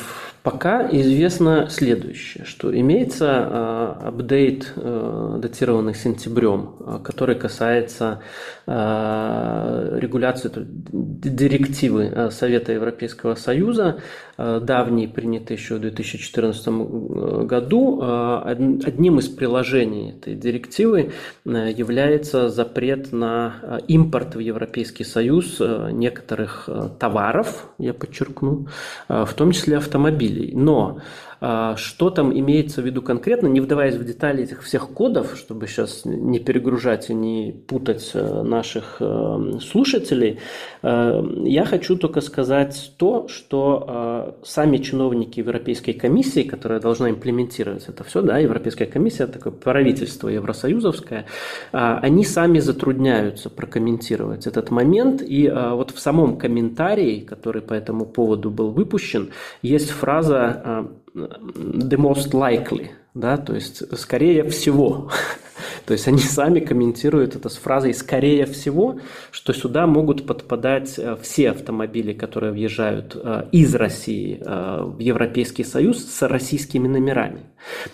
Пока 0.42 0.88
известно 0.90 1.68
следующее, 1.68 2.46
что 2.46 2.74
имеется 2.74 3.26
э, 3.26 4.06
апдейт, 4.08 4.72
э, 4.74 5.38
датированный 5.38 5.94
сентябрем, 5.94 6.76
э, 6.80 6.98
который 7.04 7.34
касается 7.34 8.22
э, 8.66 9.98
регуляции 10.00 10.50
директивы 10.54 12.30
Совета 12.30 12.72
Европейского 12.72 13.34
Союза, 13.34 14.00
давней, 14.38 15.06
принятой 15.06 15.56
еще 15.56 15.74
в 15.74 15.80
2014 15.80 16.66
э, 16.66 17.44
году. 17.44 18.00
Одним 18.00 19.18
из 19.18 19.28
приложений 19.28 20.14
этой 20.16 20.34
директивы 20.34 21.12
э, 21.44 21.72
является 21.76 22.48
запрет 22.48 23.12
на 23.12 23.80
импорт 23.88 24.36
в 24.36 24.38
Европейский 24.38 25.04
Союз 25.04 25.60
некоторых 25.60 26.68
товаров, 26.98 27.70
я 27.78 27.92
подчеркну, 27.92 28.68
в 29.08 29.32
том 29.34 29.52
числе 29.52 29.76
автомобилей 29.76 30.29
автомобилей. 30.30 30.52
Но 30.54 31.00
что 31.40 32.10
там 32.10 32.38
имеется 32.38 32.82
в 32.82 32.84
виду 32.84 33.02
конкретно, 33.02 33.46
не 33.46 33.60
вдаваясь 33.60 33.94
в 33.94 34.04
детали 34.04 34.44
этих 34.44 34.62
всех 34.62 34.90
кодов, 34.90 35.36
чтобы 35.36 35.66
сейчас 35.66 36.02
не 36.04 36.38
перегружать 36.38 37.10
и 37.10 37.14
не 37.14 37.52
путать 37.66 38.10
э, 38.14 38.42
наших 38.42 38.96
э, 39.00 39.58
слушателей, 39.60 40.38
э, 40.82 41.22
я 41.44 41.64
хочу 41.64 41.96
только 41.96 42.20
сказать 42.20 42.92
то, 42.96 43.28
что 43.28 44.36
сами 44.42 44.78
чиновники 44.78 45.38
Европейской 45.38 45.92
комиссии, 45.92 46.42
которая 46.42 46.80
должна 46.80 47.10
имплементировать 47.10 47.88
это 47.88 48.04
все, 48.04 48.22
да, 48.22 48.38
Европейская 48.38 48.86
комиссия, 48.86 49.26
такое 49.26 49.52
правительство 49.52 50.28
евросоюзовское, 50.28 51.26
они 51.72 52.24
сами 52.24 52.58
затрудняются 52.58 53.50
прокомментировать 53.50 54.46
этот 54.46 54.70
момент, 54.70 55.22
и 55.26 55.48
вот 55.50 55.90
в 55.90 55.98
самом 55.98 56.36
комментарии, 56.36 57.20
который 57.20 57.62
по 57.62 57.74
этому 57.74 58.06
поводу 58.06 58.50
был 58.50 58.70
выпущен, 58.70 59.30
есть 59.62 59.90
фраза 59.90 60.88
the 61.14 61.96
most 61.96 62.32
likely, 62.32 62.88
да, 63.14 63.36
то 63.36 63.54
есть 63.54 63.82
скорее 63.98 64.44
всего. 64.44 65.10
то 65.86 65.92
есть 65.92 66.06
они 66.08 66.18
сами 66.18 66.60
комментируют 66.60 67.36
это 67.36 67.48
с 67.48 67.56
фразой 67.56 67.94
«скорее 67.94 68.46
всего», 68.46 69.00
что 69.30 69.52
сюда 69.52 69.86
могут 69.86 70.26
подпадать 70.26 70.98
э, 70.98 71.16
все 71.20 71.50
автомобили, 71.50 72.12
которые 72.12 72.52
въезжают 72.52 73.16
э, 73.16 73.46
из 73.52 73.74
России 73.74 74.40
э, 74.40 74.82
в 74.84 74.98
Европейский 75.00 75.64
Союз 75.64 76.04
с 76.04 76.22
российскими 76.28 76.86
номерами. 76.86 77.40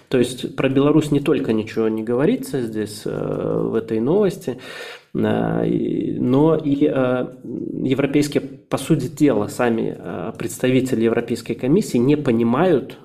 То 0.08 0.18
есть 0.18 0.54
про 0.54 0.68
Беларусь 0.68 1.10
не 1.10 1.20
только 1.20 1.52
ничего 1.52 1.88
не 1.88 2.02
говорится 2.02 2.60
здесь 2.60 3.02
в 3.04 3.74
этой 3.74 3.98
новости, 3.98 4.58
но 5.12 6.56
и 6.56 6.84
европейские, 6.84 8.42
по 8.68 8.78
сути 8.78 9.06
дела, 9.06 9.46
сами 9.46 9.96
представители 10.36 11.04
Европейской 11.04 11.54
комиссии 11.54 11.98
не 11.98 12.16
понимают, 12.16 12.98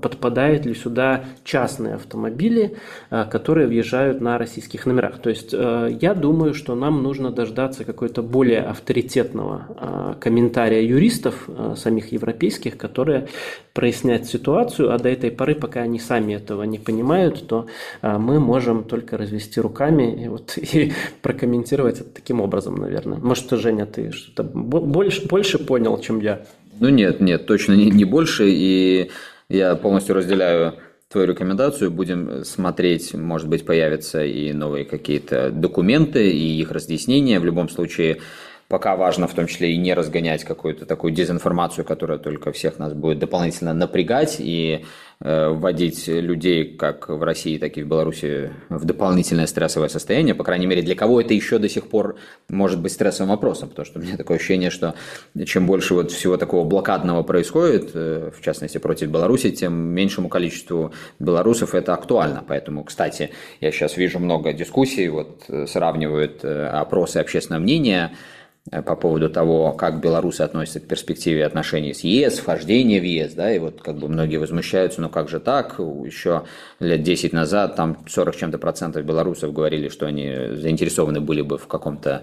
подпадают 0.00 0.64
ли 0.64 0.74
сюда 0.74 1.24
частные 1.44 1.94
автомобили, 1.94 2.76
которые 3.10 3.66
въезжают 3.66 4.20
на 4.20 4.38
российских 4.38 4.86
номерах. 4.86 5.18
То 5.18 5.30
есть 5.30 5.52
я 5.52 6.14
думаю, 6.14 6.54
что 6.54 6.74
нам 6.74 7.02
нужно 7.02 7.30
дождаться 7.30 7.84
какой-то 7.84 8.22
более 8.22 8.62
авторитетного 8.62 10.16
комментария 10.20 10.82
юристов, 10.82 11.48
самих 11.76 12.12
европейских, 12.12 12.78
которые 12.78 13.28
прояснят 13.74 14.24
ситуацию, 14.24 14.94
а 14.94 14.98
до 14.98 15.10
этой 15.10 15.30
поры, 15.30 15.54
пока 15.54 15.80
они 15.80 15.98
сами 15.98 16.32
этого 16.32 16.62
не 16.62 16.78
понимают, 16.78 17.46
то 17.46 17.66
мы 18.00 18.40
можем 18.40 18.84
только 18.84 19.18
развести 19.18 19.60
руками 19.60 20.24
и, 20.24 20.28
вот, 20.28 20.56
и 20.56 20.92
прокомментировать 21.20 22.00
это 22.00 22.10
таким 22.10 22.40
образом, 22.40 22.76
наверное. 22.76 23.18
Может, 23.18 23.50
Женя, 23.50 23.84
ты 23.84 24.12
что-то 24.12 24.44
больше, 24.86 25.26
больше 25.26 25.58
понял, 25.58 25.98
чем 26.00 26.20
я? 26.20 26.46
Ну 26.80 26.88
нет, 26.88 27.20
нет, 27.20 27.46
точно 27.46 27.72
не, 27.72 27.90
не 27.90 28.04
больше. 28.04 28.46
И 28.48 29.10
я 29.48 29.74
полностью 29.76 30.14
разделяю 30.14 30.74
твою 31.08 31.26
рекомендацию. 31.26 31.90
Будем 31.90 32.44
смотреть, 32.44 33.14
может 33.14 33.48
быть, 33.48 33.64
появятся 33.64 34.24
и 34.24 34.52
новые 34.52 34.84
какие-то 34.84 35.50
документы, 35.50 36.30
и 36.30 36.60
их 36.60 36.70
разъяснения. 36.70 37.40
В 37.40 37.44
любом 37.44 37.68
случае, 37.68 38.20
Пока 38.68 38.96
важно 38.96 39.28
в 39.28 39.34
том 39.34 39.46
числе 39.46 39.72
и 39.72 39.76
не 39.76 39.94
разгонять 39.94 40.42
какую-то 40.42 40.86
такую 40.86 41.12
дезинформацию, 41.12 41.84
которая 41.84 42.18
только 42.18 42.50
всех 42.50 42.80
нас 42.80 42.94
будет 42.94 43.20
дополнительно 43.20 43.72
напрягать 43.72 44.36
и 44.40 44.84
э, 45.20 45.48
вводить 45.50 46.08
людей 46.08 46.76
как 46.76 47.08
в 47.08 47.22
России, 47.22 47.58
так 47.58 47.76
и 47.78 47.82
в 47.82 47.86
Беларуси 47.86 48.50
в 48.68 48.84
дополнительное 48.84 49.46
стрессовое 49.46 49.88
состояние. 49.88 50.34
По 50.34 50.42
крайней 50.42 50.66
мере, 50.66 50.82
для 50.82 50.96
кого 50.96 51.20
это 51.20 51.32
еще 51.32 51.58
до 51.58 51.68
сих 51.68 51.88
пор 51.88 52.16
может 52.48 52.80
быть 52.80 52.90
стрессовым 52.90 53.30
вопросом, 53.30 53.68
потому 53.68 53.86
что 53.86 54.00
у 54.00 54.02
меня 54.02 54.16
такое 54.16 54.36
ощущение, 54.36 54.70
что 54.70 54.96
чем 55.44 55.66
больше 55.66 55.94
вот 55.94 56.10
всего 56.10 56.36
такого 56.36 56.64
блокадного 56.64 57.22
происходит, 57.22 57.90
э, 57.94 58.30
в 58.36 58.42
частности 58.42 58.78
против 58.78 59.10
Беларуси, 59.10 59.52
тем 59.52 59.74
меньшему 59.74 60.28
количеству 60.28 60.92
белорусов 61.20 61.76
это 61.76 61.94
актуально. 61.94 62.44
Поэтому, 62.46 62.82
кстати, 62.82 63.30
я 63.60 63.70
сейчас 63.70 63.96
вижу 63.96 64.18
много 64.18 64.52
дискуссий, 64.52 65.08
вот 65.08 65.44
э, 65.48 65.66
сравнивают 65.68 66.40
э, 66.42 66.66
опросы 66.66 67.18
общественного 67.18 67.62
мнения, 67.62 68.10
по 68.70 68.96
поводу 68.96 69.30
того, 69.30 69.72
как 69.72 70.00
белорусы 70.00 70.42
относятся 70.42 70.80
к 70.80 70.88
перспективе 70.88 71.46
отношений 71.46 71.94
с 71.94 72.00
ЕС, 72.00 72.38
вхождения 72.38 73.00
в 73.00 73.04
ЕС, 73.04 73.34
да, 73.34 73.52
и 73.52 73.58
вот 73.58 73.80
как 73.80 73.96
бы 73.96 74.08
многие 74.08 74.38
возмущаются, 74.38 75.00
ну 75.00 75.08
как 75.08 75.28
же 75.28 75.40
так, 75.40 75.78
еще 75.78 76.44
лет 76.80 77.02
10 77.02 77.32
назад 77.32 77.76
там 77.76 77.98
40 78.08 78.36
чем-то 78.36 78.58
процентов 78.58 79.04
белорусов 79.04 79.52
говорили, 79.52 79.88
что 79.88 80.06
они 80.06 80.56
заинтересованы 80.56 81.20
были 81.20 81.42
бы 81.42 81.58
в 81.58 81.66
каком-то 81.66 82.22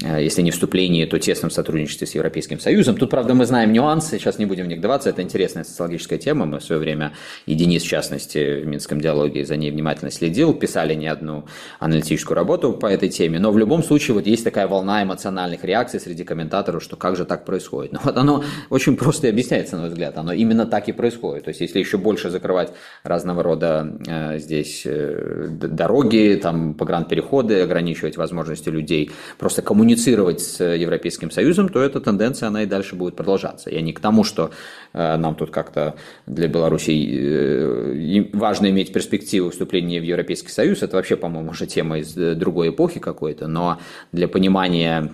если 0.00 0.40
не 0.40 0.50
вступлении, 0.50 1.04
то 1.04 1.18
тесном 1.18 1.50
сотрудничестве 1.50 2.06
с 2.06 2.14
Европейским 2.14 2.58
Союзом. 2.58 2.96
Тут, 2.96 3.10
правда, 3.10 3.34
мы 3.34 3.44
знаем 3.44 3.72
нюансы, 3.72 4.18
сейчас 4.18 4.38
не 4.38 4.46
будем 4.46 4.64
в 4.64 4.68
них 4.68 4.80
даваться, 4.80 5.10
это 5.10 5.20
интересная 5.20 5.64
социологическая 5.64 6.18
тема, 6.18 6.46
мы 6.46 6.60
в 6.60 6.64
свое 6.64 6.80
время, 6.80 7.12
и 7.44 7.54
Денис, 7.54 7.82
в 7.82 7.88
частности, 7.88 8.62
в 8.62 8.66
Минском 8.66 9.02
диалоге 9.02 9.44
за 9.44 9.56
ней 9.56 9.70
внимательно 9.70 10.10
следил, 10.10 10.54
писали 10.54 10.94
не 10.94 11.08
одну 11.08 11.44
аналитическую 11.78 12.36
работу 12.36 12.72
по 12.72 12.86
этой 12.86 13.10
теме, 13.10 13.38
но 13.38 13.52
в 13.52 13.58
любом 13.58 13.82
случае 13.82 14.14
вот 14.14 14.26
есть 14.26 14.44
такая 14.44 14.66
волна 14.66 15.02
эмоциональных 15.02 15.62
реакций 15.62 16.00
среди 16.00 16.24
комментаторов, 16.24 16.82
что 16.82 16.96
как 16.96 17.16
же 17.16 17.26
так 17.26 17.44
происходит. 17.44 17.92
Но 17.92 18.00
вот 18.02 18.16
оно 18.16 18.44
очень 18.70 18.96
просто 18.96 19.26
и 19.26 19.30
объясняется, 19.30 19.76
на 19.76 19.82
мой 19.82 19.90
взгляд, 19.90 20.16
оно 20.16 20.32
именно 20.32 20.64
так 20.66 20.88
и 20.88 20.92
происходит. 20.92 21.44
То 21.44 21.48
есть, 21.50 21.60
если 21.60 21.78
еще 21.78 21.98
больше 21.98 22.30
закрывать 22.30 22.72
разного 23.02 23.42
рода 23.42 23.94
э, 24.06 24.38
здесь 24.38 24.82
э, 24.86 25.48
дороги, 25.50 26.40
там, 26.42 26.74
погранпереходы, 26.74 27.60
ограничивать 27.60 28.16
возможности 28.16 28.70
людей 28.70 29.10
просто 29.38 29.60
коммуницировать 29.60 29.81
коммуницировать 29.82 30.40
с 30.40 30.62
Европейским 30.62 31.32
Союзом, 31.32 31.68
то 31.68 31.82
эта 31.82 32.00
тенденция, 32.00 32.46
она 32.46 32.62
и 32.62 32.66
дальше 32.66 32.94
будет 32.94 33.16
продолжаться. 33.16 33.68
Я 33.68 33.80
не 33.80 33.92
к 33.92 33.98
тому, 33.98 34.22
что 34.22 34.52
э, 34.92 35.16
нам 35.16 35.34
тут 35.34 35.50
как-то 35.50 35.96
для 36.24 36.46
Беларуси 36.46 36.92
э, 36.92 38.28
важно 38.32 38.70
иметь 38.70 38.92
перспективу 38.92 39.50
вступления 39.50 39.98
в 39.98 40.04
Европейский 40.04 40.50
Союз, 40.50 40.84
это 40.84 40.94
вообще, 40.94 41.16
по-моему, 41.16 41.50
уже 41.50 41.66
тема 41.66 41.98
из 41.98 42.16
э, 42.16 42.36
другой 42.36 42.68
эпохи 42.68 43.00
какой-то, 43.00 43.48
но 43.48 43.80
для 44.12 44.28
понимания 44.28 45.10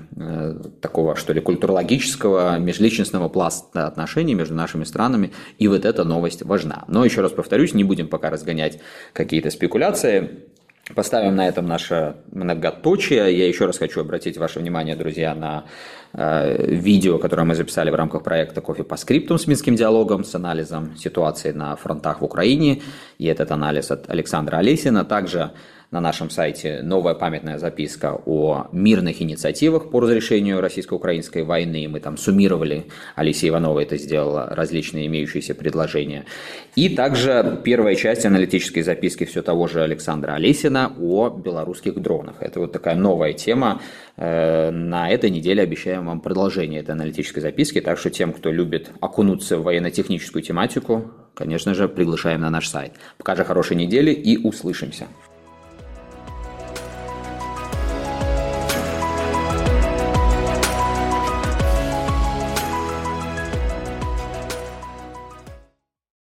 такого, 0.83 1.17
что 1.17 1.33
ли, 1.33 1.41
культурологического, 1.41 2.59
межличностного 2.59 3.31
пласта 3.31 3.87
отношений 3.87 4.35
между 4.35 4.55
нашими 4.55 4.85
странами, 4.85 5.33
и 5.59 5.67
вот 5.67 5.87
эта 5.87 6.05
новость 6.05 6.43
важна. 6.43 6.85
Но 6.89 7.07
еще 7.07 7.23
раз 7.23 7.33
повторюсь, 7.33 7.73
не 7.73 7.85
будем 7.85 8.09
пока 8.09 8.29
разгонять 8.29 8.81
какие-то 9.15 9.51
спекуляции, 9.51 10.45
Поставим 10.95 11.37
на 11.37 11.47
этом 11.47 11.67
наше 11.67 12.17
многоточие. 12.33 13.37
Я 13.37 13.47
еще 13.47 13.67
раз 13.67 13.79
хочу 13.79 14.01
обратить 14.01 14.39
ваше 14.39 14.59
внимание, 14.59 14.97
друзья, 14.97 15.35
на 15.35 15.65
э, 16.15 16.65
видео, 16.67 17.19
которое 17.19 17.45
мы 17.45 17.55
записали 17.55 17.91
в 17.91 17.95
рамках 17.95 18.23
проекта 18.23 18.63
«Кофе 18.63 18.85
по 18.85 18.97
скриптум» 18.97 19.39
с 19.39 19.47
Минским 19.47 19.77
диалогом, 19.77 20.25
с 20.25 20.35
анализом 20.35 20.97
ситуации 20.97 21.53
на 21.53 21.77
фронтах 21.77 22.23
в 22.23 22.25
Украине. 22.25 22.81
И 23.19 23.27
этот 23.27 23.51
анализ 23.51 23.91
от 23.91 24.09
Александра 24.09 24.57
Олесина. 24.57 25.05
Также 25.05 25.51
на 25.91 26.01
нашем 26.01 26.29
сайте 26.29 26.83
новая 26.83 27.15
памятная 27.15 27.57
записка 27.57 28.21
о 28.27 28.69
мирных 28.73 29.23
инициативах 29.23 29.91
по 29.91 30.01
разрешению 30.01 30.61
российско-украинской 30.61 31.45
войны. 31.45 31.89
Мы 31.89 32.01
там 32.01 32.19
суммировали, 32.19 32.89
Алисия 33.17 33.49
Иванова 33.49 33.81
это 33.81 33.97
сделала, 33.97 34.49
различные 34.51 35.07
имеющиеся 35.07 35.55
предложения. 35.55 36.27
И 36.77 36.91
также 36.91 37.59
первая 37.65 37.95
часть 37.95 38.27
аналитической 38.27 38.83
записки 38.83 39.25
все 39.25 39.41
того 39.41 39.67
же 39.67 39.83
Александра 39.83 40.33
Олесина 40.33 40.93
о 41.01 41.31
белорусских 41.31 41.95
дронах. 41.95 42.37
Это 42.41 42.61
вот 42.61 42.73
такая 42.73 42.95
новая 42.95 43.33
тема. 43.33 43.81
Э, 44.19 44.71
на 44.71 45.09
этой 45.09 45.31
неделе 45.31 45.63
обещаем 45.63 46.05
вам 46.05 46.21
продолжение 46.21 46.81
этой 46.81 46.91
аналитической 46.91 47.41
записки, 47.41 47.81
так 47.81 47.97
что 47.97 48.11
тем, 48.11 48.35
кто 48.35 48.53
любит 48.53 48.91
окунуться 49.01 49.57
в 49.57 49.63
военно-техническую 49.63 50.43
тематику, 50.43 51.11
конечно 51.33 51.73
же, 51.73 51.89
приглашаем 51.89 52.43
на 52.43 52.51
наш 52.51 52.69
сайт. 52.69 52.93
Пока 53.17 53.37
же 53.37 53.45
хорошей 53.45 53.77
недели 53.77 54.11
и 54.11 54.37
услышимся. 54.37 55.07